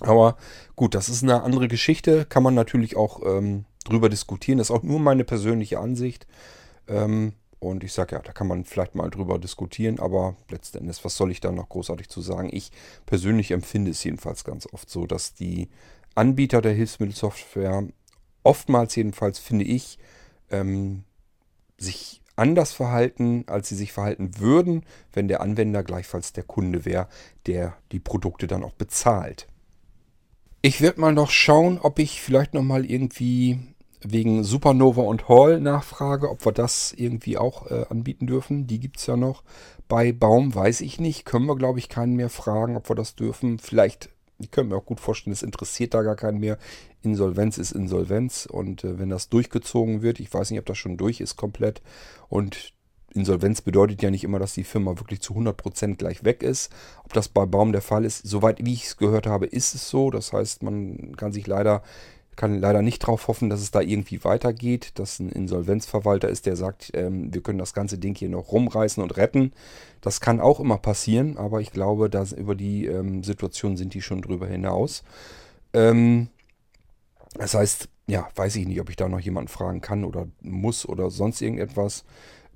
Aber 0.00 0.36
gut, 0.74 0.94
das 0.94 1.08
ist 1.08 1.22
eine 1.22 1.42
andere 1.42 1.68
Geschichte, 1.68 2.26
kann 2.26 2.42
man 2.42 2.54
natürlich 2.54 2.96
auch 2.96 3.22
ähm, 3.24 3.64
drüber 3.84 4.08
diskutieren. 4.08 4.58
Das 4.58 4.70
ist 4.70 4.76
auch 4.76 4.82
nur 4.82 5.00
meine 5.00 5.24
persönliche 5.24 5.78
Ansicht. 5.78 6.26
Ähm, 6.86 7.32
und 7.58 7.82
ich 7.82 7.92
sage 7.92 8.16
ja, 8.16 8.22
da 8.22 8.32
kann 8.32 8.46
man 8.46 8.64
vielleicht 8.64 8.94
mal 8.94 9.08
drüber 9.10 9.38
diskutieren, 9.38 9.98
aber 9.98 10.36
letzten 10.50 10.78
Endes, 10.78 11.04
was 11.04 11.16
soll 11.16 11.30
ich 11.30 11.40
da 11.40 11.50
noch 11.50 11.68
großartig 11.68 12.08
zu 12.08 12.20
sagen? 12.20 12.50
Ich 12.52 12.70
persönlich 13.06 13.50
empfinde 13.50 13.90
es 13.90 14.04
jedenfalls 14.04 14.44
ganz 14.44 14.68
oft 14.72 14.90
so, 14.90 15.06
dass 15.06 15.34
die 15.34 15.70
Anbieter 16.14 16.60
der 16.60 16.74
Hilfsmittelsoftware 16.74 17.84
oftmals 18.42 18.94
jedenfalls, 18.94 19.38
finde 19.38 19.64
ich, 19.64 19.98
ähm, 20.50 21.04
sich 21.78 22.22
anders 22.36 22.72
verhalten, 22.72 23.44
als 23.46 23.68
sie 23.68 23.74
sich 23.76 23.92
verhalten 23.92 24.38
würden, 24.38 24.84
wenn 25.12 25.26
der 25.26 25.40
Anwender 25.40 25.82
gleichfalls 25.82 26.32
der 26.34 26.44
Kunde 26.44 26.84
wäre, 26.84 27.08
der 27.46 27.76
die 27.92 28.00
Produkte 28.00 28.46
dann 28.46 28.62
auch 28.62 28.72
bezahlt. 28.72 29.48
Ich 30.62 30.80
werde 30.80 31.00
mal 31.00 31.12
noch 31.12 31.30
schauen, 31.30 31.78
ob 31.78 31.98
ich 31.98 32.20
vielleicht 32.20 32.54
noch 32.54 32.62
mal 32.62 32.84
irgendwie 32.84 33.58
wegen 34.00 34.44
Supernova 34.44 35.02
und 35.02 35.28
Hall 35.28 35.60
nachfrage, 35.60 36.30
ob 36.30 36.44
wir 36.44 36.52
das 36.52 36.92
irgendwie 36.96 37.38
auch 37.38 37.70
äh, 37.70 37.86
anbieten 37.88 38.26
dürfen. 38.26 38.66
Die 38.66 38.80
gibt 38.80 38.98
es 38.98 39.06
ja 39.06 39.16
noch. 39.16 39.42
Bei 39.88 40.12
Baum 40.12 40.54
weiß 40.54 40.80
ich 40.80 41.00
nicht. 41.00 41.24
Können 41.24 41.46
wir, 41.46 41.56
glaube 41.56 41.78
ich, 41.78 41.88
keinen 41.88 42.16
mehr 42.16 42.30
fragen, 42.30 42.76
ob 42.76 42.88
wir 42.88 42.96
das 42.96 43.14
dürfen. 43.14 43.58
Vielleicht, 43.58 44.10
ich 44.38 44.50
könnte 44.50 44.70
mir 44.70 44.80
auch 44.80 44.86
gut 44.86 45.00
vorstellen, 45.00 45.32
es 45.32 45.42
interessiert 45.42 45.94
da 45.94 46.02
gar 46.02 46.16
keinen 46.16 46.38
mehr. 46.38 46.58
Insolvenz 47.02 47.58
ist 47.58 47.72
Insolvenz. 47.72 48.46
Und 48.50 48.84
äh, 48.84 48.98
wenn 48.98 49.08
das 49.08 49.28
durchgezogen 49.28 50.02
wird, 50.02 50.20
ich 50.20 50.32
weiß 50.32 50.50
nicht, 50.50 50.60
ob 50.60 50.66
das 50.66 50.78
schon 50.78 50.96
durch 50.96 51.20
ist 51.20 51.36
komplett. 51.36 51.82
Und 52.28 52.72
Insolvenz 53.16 53.60
bedeutet 53.60 54.02
ja 54.02 54.10
nicht 54.10 54.24
immer, 54.24 54.38
dass 54.38 54.54
die 54.54 54.64
Firma 54.64 54.96
wirklich 54.98 55.20
zu 55.20 55.34
100% 55.34 55.96
gleich 55.96 56.24
weg 56.24 56.42
ist. 56.42 56.70
Ob 57.04 57.12
das 57.12 57.28
bei 57.28 57.46
Baum 57.46 57.72
der 57.72 57.82
Fall 57.82 58.04
ist, 58.04 58.26
soweit 58.26 58.64
wie 58.64 58.74
ich 58.74 58.84
es 58.84 58.96
gehört 58.96 59.26
habe, 59.26 59.46
ist 59.46 59.74
es 59.74 59.88
so. 59.88 60.10
Das 60.10 60.32
heißt, 60.32 60.62
man 60.62 61.16
kann 61.16 61.32
sich 61.32 61.46
leider 61.46 61.82
kann 62.36 62.60
leider 62.60 62.82
nicht 62.82 63.02
darauf 63.02 63.28
hoffen, 63.28 63.48
dass 63.48 63.62
es 63.62 63.70
da 63.70 63.80
irgendwie 63.80 64.22
weitergeht, 64.22 64.98
dass 64.98 65.18
ein 65.18 65.30
Insolvenzverwalter 65.30 66.28
ist, 66.28 66.46
der 66.46 66.54
sagt, 66.54 66.90
ähm, 66.94 67.32
wir 67.32 67.42
können 67.42 67.58
das 67.58 67.72
ganze 67.72 67.98
Ding 67.98 68.14
hier 68.14 68.28
noch 68.28 68.52
rumreißen 68.52 69.02
und 69.02 69.16
retten. 69.16 69.52
Das 70.02 70.20
kann 70.20 70.40
auch 70.40 70.60
immer 70.60 70.76
passieren, 70.76 71.38
aber 71.38 71.60
ich 71.60 71.72
glaube, 71.72 72.10
dass 72.10 72.32
über 72.32 72.54
die 72.54 72.86
ähm, 72.86 73.24
Situation 73.24 73.76
sind 73.76 73.94
die 73.94 74.02
schon 74.02 74.20
drüber 74.20 74.46
hinaus. 74.46 75.02
Ähm, 75.72 76.28
das 77.34 77.54
heißt, 77.54 77.88
ja, 78.06 78.28
weiß 78.36 78.56
ich 78.56 78.66
nicht, 78.66 78.80
ob 78.80 78.90
ich 78.90 78.96
da 78.96 79.08
noch 79.08 79.20
jemanden 79.20 79.48
fragen 79.48 79.80
kann 79.80 80.04
oder 80.04 80.28
muss 80.42 80.86
oder 80.86 81.10
sonst 81.10 81.40
irgendetwas. 81.40 82.04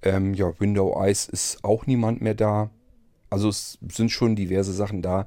Ähm, 0.03 0.35
ja, 0.35 0.59
Window 0.59 1.01
Eyes 1.01 1.27
ist 1.27 1.63
auch 1.65 1.87
niemand 1.87 2.21
mehr 2.21 2.35
da. 2.35 2.71
Also 3.29 3.49
es 3.49 3.79
sind 3.91 4.11
schon 4.11 4.37
diverse 4.37 4.73
Sachen 4.73 5.03
da, 5.03 5.27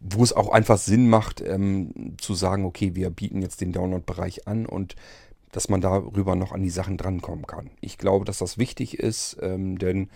wo 0.00 0.22
es 0.22 0.32
auch 0.32 0.50
einfach 0.50 0.78
Sinn 0.78 1.08
macht, 1.08 1.40
ähm, 1.40 2.16
zu 2.18 2.34
sagen, 2.34 2.64
okay, 2.64 2.94
wir 2.94 3.10
bieten 3.10 3.42
jetzt 3.42 3.60
den 3.60 3.72
Download-Bereich 3.72 4.48
an 4.48 4.66
und 4.66 4.96
dass 5.52 5.68
man 5.68 5.80
darüber 5.80 6.36
noch 6.36 6.52
an 6.52 6.62
die 6.62 6.70
Sachen 6.70 6.96
drankommen 6.96 7.46
kann. 7.46 7.70
Ich 7.80 7.98
glaube, 7.98 8.24
dass 8.24 8.38
das 8.38 8.56
wichtig 8.56 8.98
ist, 8.98 9.36
ähm, 9.42 9.78
denn 9.78 10.08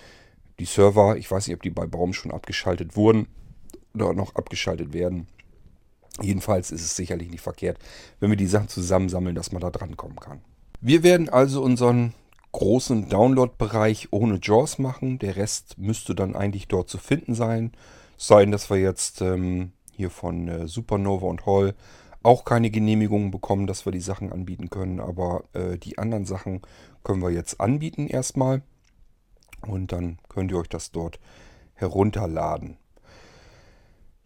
die 0.59 0.65
Server, 0.65 1.17
ich 1.17 1.31
weiß 1.31 1.47
nicht, 1.47 1.57
ob 1.57 1.63
die 1.63 1.71
bei 1.71 1.87
Baum 1.87 2.13
schon 2.13 2.31
abgeschaltet 2.31 2.97
wurden 2.97 3.27
oder 3.95 4.15
noch 4.15 4.37
abgeschaltet 4.37 4.93
werden. 4.93 5.27
Jedenfalls 6.23 6.71
ist 6.71 6.83
es 6.83 6.95
sicherlich 6.95 7.31
nicht 7.31 7.41
verkehrt, 7.41 7.79
wenn 8.21 8.31
wir 8.31 8.37
die 8.37 8.47
Sachen 8.47 8.69
zusammensammeln, 8.69 9.35
dass 9.35 9.51
man 9.51 9.61
da 9.61 9.71
drankommen 9.71 10.21
kann. 10.21 10.41
Wir 10.81 11.03
werden 11.03 11.29
also 11.29 11.63
unseren 11.63 12.15
großen 12.55 13.09
Download-Bereich 13.09 14.09
ohne 14.13 14.39
JAWS 14.41 14.79
machen. 14.79 15.19
Der 15.19 15.37
Rest 15.37 15.77
müsste 15.77 16.15
dann 16.15 16.37
eigentlich 16.37 16.69
dort 16.69 16.89
zu 16.89 16.99
finden 16.99 17.35
sein. 17.35 17.73
Sein, 18.17 18.53
dass 18.53 18.71
wir 18.71 18.79
jetzt 18.79 19.21
ähm, 19.21 19.73
hier 19.93 20.09
von 20.09 20.49
äh, 20.49 20.69
Supernova 20.69 21.27
und 21.27 21.47
Hall 21.47 21.75
auch 22.23 22.45
keine 22.45 22.71
Genehmigungen 22.71 23.33
bekommen, 23.33 23.67
dass 23.67 23.85
wir 23.87 23.93
die 23.93 24.01
Sachen 24.01 24.33
anbieten 24.33 24.71
können. 24.71 25.01
Aber 25.01 25.45
äh, 25.53 25.79
die 25.79 25.99
anderen 25.99 26.27
Sachen 26.27 26.63
können 27.03 27.23
wir 27.23 27.31
jetzt 27.31 27.61
anbieten 27.61 28.07
erstmal. 28.07 28.63
Und 29.67 29.91
dann 29.91 30.19
könnt 30.29 30.53
ihr 30.53 30.59
euch 30.59 30.69
das 30.69 30.93
dort 30.93 31.19
herunterladen. 31.75 32.77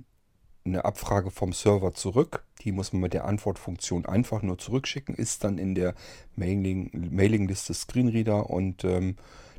eine 0.64 0.84
Abfrage 0.84 1.30
vom 1.30 1.52
Server 1.52 1.94
zurück. 1.94 2.44
Die 2.62 2.72
muss 2.72 2.92
man 2.92 3.02
mit 3.02 3.14
der 3.14 3.24
Antwortfunktion 3.24 4.06
einfach 4.06 4.42
nur 4.42 4.58
zurückschicken, 4.58 5.14
ist 5.14 5.44
dann 5.44 5.58
in 5.58 5.74
der 5.74 5.94
Mailing, 6.36 6.90
Mailingliste 7.10 7.74
Screenreader 7.74 8.50
und 8.50 8.84
ähm, 8.84 9.16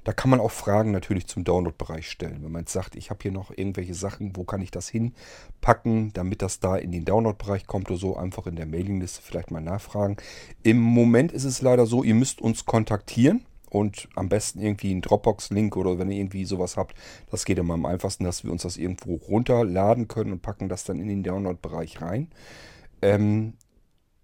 da 0.10 0.14
kann 0.14 0.32
man 0.32 0.40
auch 0.40 0.50
Fragen 0.50 0.90
natürlich 0.90 1.28
zum 1.28 1.44
Download-Bereich 1.44 2.10
stellen. 2.10 2.40
Wenn 2.42 2.52
man 2.52 2.62
jetzt 2.62 2.74
sagt, 2.74 2.96
ich 2.96 3.12
habe 3.12 3.20
hier 3.22 3.32
noch 3.32 3.52
irgendwelche 3.56 3.94
Sachen, 3.94 4.36
wo 4.36 4.44
kann 4.44 4.60
ich 4.60 4.72
das 4.72 4.90
hinpacken, 4.90 6.14
damit 6.14 6.42
das 6.42 6.60
da 6.60 6.78
in 6.78 6.92
den 6.92 7.06
Download-Bereich 7.06 7.68
kommt 7.68 7.92
oder 7.92 8.00
so, 8.00 8.18
einfach 8.18 8.48
in 8.48 8.56
der 8.56 8.66
Mailingliste 8.66 9.22
vielleicht 9.22 9.52
mal 9.52 9.62
nachfragen. 9.62 10.18
Im 10.64 10.80
Moment 10.80 11.32
ist 11.32 11.44
es 11.44 11.62
leider 11.62 11.86
so, 11.86 12.04
ihr 12.04 12.16
müsst 12.16 12.42
uns 12.42 12.66
kontaktieren 12.66 13.46
und 13.70 14.10
am 14.16 14.30
besten 14.30 14.62
irgendwie 14.62 14.90
einen 14.90 15.02
Dropbox-Link 15.02 15.78
oder 15.78 16.00
wenn 16.00 16.10
ihr 16.10 16.18
irgendwie 16.18 16.46
sowas 16.46 16.76
habt, 16.76 16.96
das 17.30 17.46
geht 17.46 17.60
immer 17.60 17.76
am 17.76 17.86
einfachsten, 17.86 18.24
dass 18.24 18.44
wir 18.44 18.52
uns 18.52 18.64
das 18.64 18.78
irgendwo 18.78 19.14
runterladen 19.14 20.08
können 20.08 20.32
und 20.32 20.42
packen 20.42 20.70
das 20.70 20.86
dann 20.86 21.00
in 21.00 21.08
den 21.08 21.22
Download-Bereich 21.22 22.02
rein. 22.02 22.32
Ähm, 23.04 23.54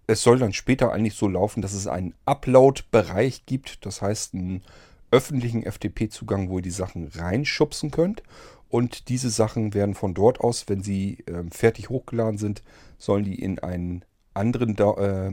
es 0.08 0.20
soll 0.20 0.40
dann 0.40 0.52
später 0.52 0.90
eigentlich 0.90 1.14
so 1.14 1.28
laufen, 1.28 1.62
dass 1.62 1.74
es 1.74 1.86
einen 1.86 2.14
Upload-Bereich 2.24 3.46
gibt, 3.46 3.86
das 3.86 4.02
heißt 4.02 4.34
einen 4.34 4.64
öffentlichen 5.10 5.64
FTP-Zugang, 5.64 6.48
wo 6.48 6.58
ihr 6.58 6.62
die 6.62 6.70
Sachen 6.70 7.08
reinschubsen 7.08 7.90
könnt. 7.90 8.22
Und 8.68 9.08
diese 9.08 9.30
Sachen 9.30 9.74
werden 9.74 9.94
von 9.94 10.14
dort 10.14 10.40
aus, 10.40 10.68
wenn 10.68 10.82
sie 10.82 11.18
äh, 11.26 11.44
fertig 11.50 11.88
hochgeladen 11.88 12.38
sind, 12.38 12.62
sollen 12.98 13.24
die 13.24 13.40
in 13.40 13.58
einen 13.58 14.04
anderen 14.34 14.76
da 14.76 14.92
äh, 14.94 15.32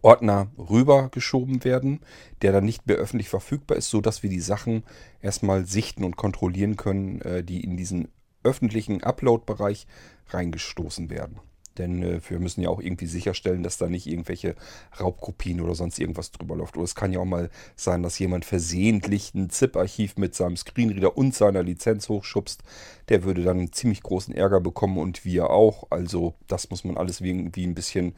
Ordner 0.00 0.50
rübergeschoben 0.56 1.64
werden, 1.64 2.00
der 2.40 2.52
dann 2.52 2.64
nicht 2.64 2.86
mehr 2.86 2.96
öffentlich 2.96 3.28
verfügbar 3.28 3.76
ist, 3.76 3.90
sodass 3.90 4.22
wir 4.22 4.30
die 4.30 4.40
Sachen 4.40 4.84
erstmal 5.20 5.66
sichten 5.66 6.04
und 6.04 6.16
kontrollieren 6.16 6.76
können, 6.76 7.20
äh, 7.22 7.42
die 7.44 7.62
in 7.62 7.76
diesen 7.76 8.08
öffentlichen 8.44 9.02
Upload-Bereich 9.02 9.86
reingestoßen 10.28 11.10
werden. 11.10 11.40
Denn 11.78 12.02
äh, 12.02 12.20
wir 12.28 12.38
müssen 12.38 12.62
ja 12.62 12.68
auch 12.68 12.80
irgendwie 12.80 13.06
sicherstellen, 13.06 13.62
dass 13.62 13.78
da 13.78 13.88
nicht 13.88 14.06
irgendwelche 14.06 14.54
Raubkopien 14.98 15.60
oder 15.60 15.74
sonst 15.74 15.98
irgendwas 15.98 16.30
drüber 16.30 16.56
läuft. 16.56 16.76
Oder 16.76 16.84
es 16.84 16.94
kann 16.94 17.12
ja 17.12 17.20
auch 17.20 17.24
mal 17.24 17.50
sein, 17.76 18.02
dass 18.02 18.18
jemand 18.18 18.44
versehentlich 18.44 19.34
ein 19.34 19.50
ZIP-Archiv 19.50 20.16
mit 20.16 20.34
seinem 20.34 20.56
Screenreader 20.56 21.16
und 21.16 21.34
seiner 21.34 21.62
Lizenz 21.62 22.08
hochschubst. 22.08 22.62
Der 23.08 23.24
würde 23.24 23.42
dann 23.42 23.58
einen 23.58 23.72
ziemlich 23.72 24.02
großen 24.02 24.34
Ärger 24.34 24.60
bekommen 24.60 24.98
und 24.98 25.24
wir 25.24 25.50
auch. 25.50 25.86
Also 25.90 26.34
das 26.46 26.70
muss 26.70 26.84
man 26.84 26.96
alles 26.96 27.20
irgendwie 27.20 27.66
ein 27.66 27.74
bisschen 27.74 28.14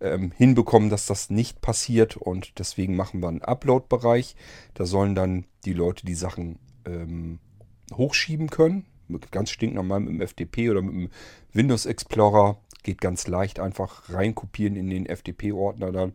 ähm, 0.00 0.32
hinbekommen, 0.36 0.90
dass 0.90 1.06
das 1.06 1.30
nicht 1.30 1.60
passiert. 1.60 2.16
Und 2.16 2.58
deswegen 2.58 2.96
machen 2.96 3.20
wir 3.20 3.28
einen 3.28 3.42
Upload-Bereich. 3.42 4.36
Da 4.74 4.86
sollen 4.86 5.14
dann 5.14 5.44
die 5.64 5.72
Leute 5.72 6.06
die 6.06 6.14
Sachen 6.14 6.58
ähm, 6.84 7.38
hochschieben 7.94 8.50
können. 8.50 8.86
Ganz 9.30 9.50
stinknormal 9.50 10.00
mit 10.00 10.10
dem 10.10 10.26
FTP 10.26 10.70
oder 10.70 10.82
mit 10.82 10.94
dem 10.94 11.10
Windows 11.52 11.86
Explorer 11.86 12.58
geht 12.82 13.00
ganz 13.00 13.26
leicht 13.26 13.60
einfach 13.60 14.08
reinkopieren 14.10 14.76
in 14.76 14.90
den 14.90 15.06
FTP-Ordner 15.06 15.92
dann. 15.92 16.12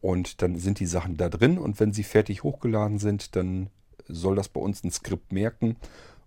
Und 0.00 0.42
dann 0.42 0.56
sind 0.56 0.80
die 0.80 0.86
Sachen 0.86 1.16
da 1.16 1.28
drin. 1.28 1.58
Und 1.58 1.80
wenn 1.80 1.92
sie 1.92 2.02
fertig 2.02 2.42
hochgeladen 2.42 2.98
sind, 2.98 3.36
dann 3.36 3.70
soll 4.06 4.36
das 4.36 4.48
bei 4.48 4.60
uns 4.60 4.84
ein 4.84 4.90
Skript 4.90 5.32
merken 5.32 5.76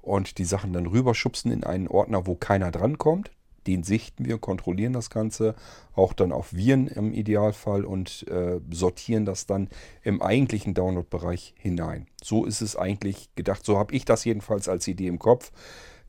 und 0.02 0.38
die 0.38 0.46
Sachen 0.46 0.74
dann 0.74 0.88
rüberschubsen 0.88 1.52
in 1.52 1.64
einen 1.64 1.88
Ordner, 1.88 2.26
wo 2.26 2.36
keiner 2.36 2.72
drankommt. 2.72 3.32
Den 3.68 3.84
sichten 3.84 4.26
wir, 4.26 4.38
kontrollieren 4.38 4.94
das 4.94 5.10
Ganze, 5.10 5.54
auch 5.94 6.14
dann 6.14 6.32
auf 6.32 6.54
Viren 6.54 6.88
im 6.88 7.14
Idealfall 7.14 7.84
und 7.84 8.26
äh, 8.30 8.62
sortieren 8.72 9.26
das 9.26 9.46
dann 9.46 9.68
im 10.04 10.22
eigentlichen 10.22 10.74
Download-Bereich 10.74 11.54
hinein. 11.58 12.08
So 12.24 12.46
ist 12.46 12.62
es 12.62 12.78
eigentlich 12.78 13.30
gedacht. 13.36 13.66
So 13.66 13.78
habe 13.78 13.94
ich 13.94 14.06
das 14.06 14.24
jedenfalls 14.24 14.70
als 14.70 14.88
Idee 14.88 15.08
im 15.08 15.20
Kopf. 15.20 15.52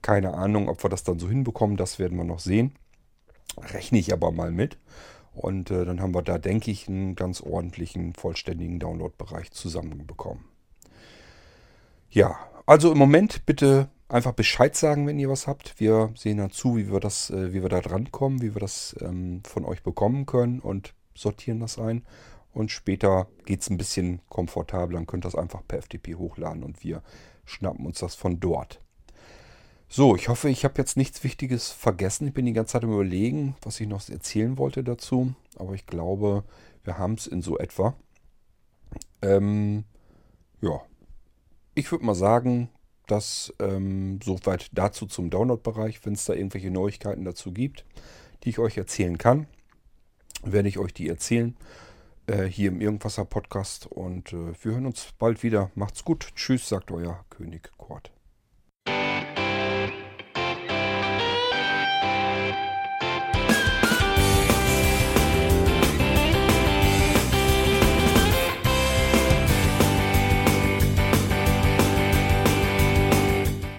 Keine 0.02 0.34
Ahnung, 0.34 0.68
ob 0.68 0.82
wir 0.82 0.90
das 0.90 1.04
dann 1.04 1.18
so 1.18 1.28
hinbekommen, 1.28 1.76
das 1.76 1.98
werden 1.98 2.16
wir 2.16 2.24
noch 2.24 2.38
sehen. 2.38 2.74
Rechne 3.58 3.98
ich 3.98 4.12
aber 4.12 4.30
mal 4.30 4.50
mit. 4.50 4.78
Und 5.34 5.70
äh, 5.70 5.84
dann 5.84 6.00
haben 6.00 6.14
wir 6.14 6.22
da, 6.22 6.38
denke 6.38 6.70
ich, 6.70 6.88
einen 6.88 7.14
ganz 7.14 7.40
ordentlichen, 7.40 8.14
vollständigen 8.14 8.80
Download-Bereich 8.80 9.52
zusammenbekommen. 9.52 10.44
Ja, 12.10 12.36
also 12.66 12.90
im 12.90 12.98
Moment 12.98 13.46
bitte 13.46 13.88
einfach 14.08 14.32
Bescheid 14.32 14.74
sagen, 14.74 15.06
wenn 15.06 15.18
ihr 15.18 15.28
was 15.28 15.46
habt. 15.46 15.78
Wir 15.78 16.10
sehen 16.16 16.38
dann 16.38 16.50
zu, 16.50 16.76
wie 16.76 16.90
wir 16.90 17.00
das, 17.00 17.30
äh, 17.30 17.52
wie 17.52 17.62
wir 17.62 17.68
da 17.68 17.80
dran 17.80 18.10
kommen, 18.10 18.42
wie 18.42 18.54
wir 18.54 18.60
das 18.60 18.96
ähm, 19.00 19.42
von 19.44 19.64
euch 19.64 19.82
bekommen 19.82 20.26
können 20.26 20.60
und 20.60 20.94
sortieren 21.14 21.60
das 21.60 21.78
ein. 21.78 22.04
Und 22.52 22.70
später 22.70 23.28
geht 23.44 23.60
es 23.60 23.70
ein 23.70 23.78
bisschen 23.78 24.20
komfortabler. 24.28 24.96
Dann 24.96 25.06
könnt 25.06 25.24
ihr 25.24 25.30
das 25.30 25.38
einfach 25.38 25.62
per 25.66 25.82
FTP 25.82 26.16
hochladen 26.16 26.62
und 26.62 26.82
wir 26.82 27.02
schnappen 27.44 27.86
uns 27.86 28.00
das 28.00 28.14
von 28.14 28.40
dort. 28.40 28.80
So, 29.90 30.14
ich 30.14 30.28
hoffe, 30.28 30.50
ich 30.50 30.64
habe 30.64 30.74
jetzt 30.76 30.98
nichts 30.98 31.24
Wichtiges 31.24 31.70
vergessen. 31.70 32.28
Ich 32.28 32.34
bin 32.34 32.44
die 32.44 32.52
ganze 32.52 32.72
Zeit 32.72 32.82
im 32.82 32.92
Überlegen, 32.92 33.56
was 33.62 33.80
ich 33.80 33.88
noch 33.88 34.06
erzählen 34.08 34.58
wollte 34.58 34.84
dazu. 34.84 35.34
Aber 35.56 35.72
ich 35.72 35.86
glaube, 35.86 36.44
wir 36.84 36.98
haben 36.98 37.14
es 37.14 37.26
in 37.26 37.40
so 37.40 37.58
etwa. 37.58 37.94
Ähm, 39.22 39.84
ja, 40.60 40.82
ich 41.74 41.90
würde 41.90 42.04
mal 42.04 42.14
sagen, 42.14 42.68
dass 43.06 43.54
ähm, 43.60 44.20
soweit 44.22 44.68
dazu 44.72 45.06
zum 45.06 45.30
Download-Bereich, 45.30 46.04
wenn 46.04 46.12
es 46.12 46.26
da 46.26 46.34
irgendwelche 46.34 46.70
Neuigkeiten 46.70 47.24
dazu 47.24 47.52
gibt, 47.52 47.86
die 48.44 48.50
ich 48.50 48.58
euch 48.58 48.76
erzählen 48.76 49.16
kann, 49.16 49.46
werde 50.42 50.68
ich 50.68 50.78
euch 50.78 50.92
die 50.92 51.08
erzählen 51.08 51.56
äh, 52.26 52.44
hier 52.44 52.68
im 52.68 52.82
Irgendwasser 52.82 53.24
Podcast. 53.24 53.86
Und 53.86 54.34
äh, 54.34 54.52
wir 54.62 54.72
hören 54.72 54.86
uns 54.86 55.14
bald 55.18 55.42
wieder. 55.42 55.70
Macht's 55.74 56.04
gut. 56.04 56.28
Tschüss, 56.34 56.68
sagt 56.68 56.90
euer 56.90 57.24
König 57.30 57.70
Kurt. 57.78 58.12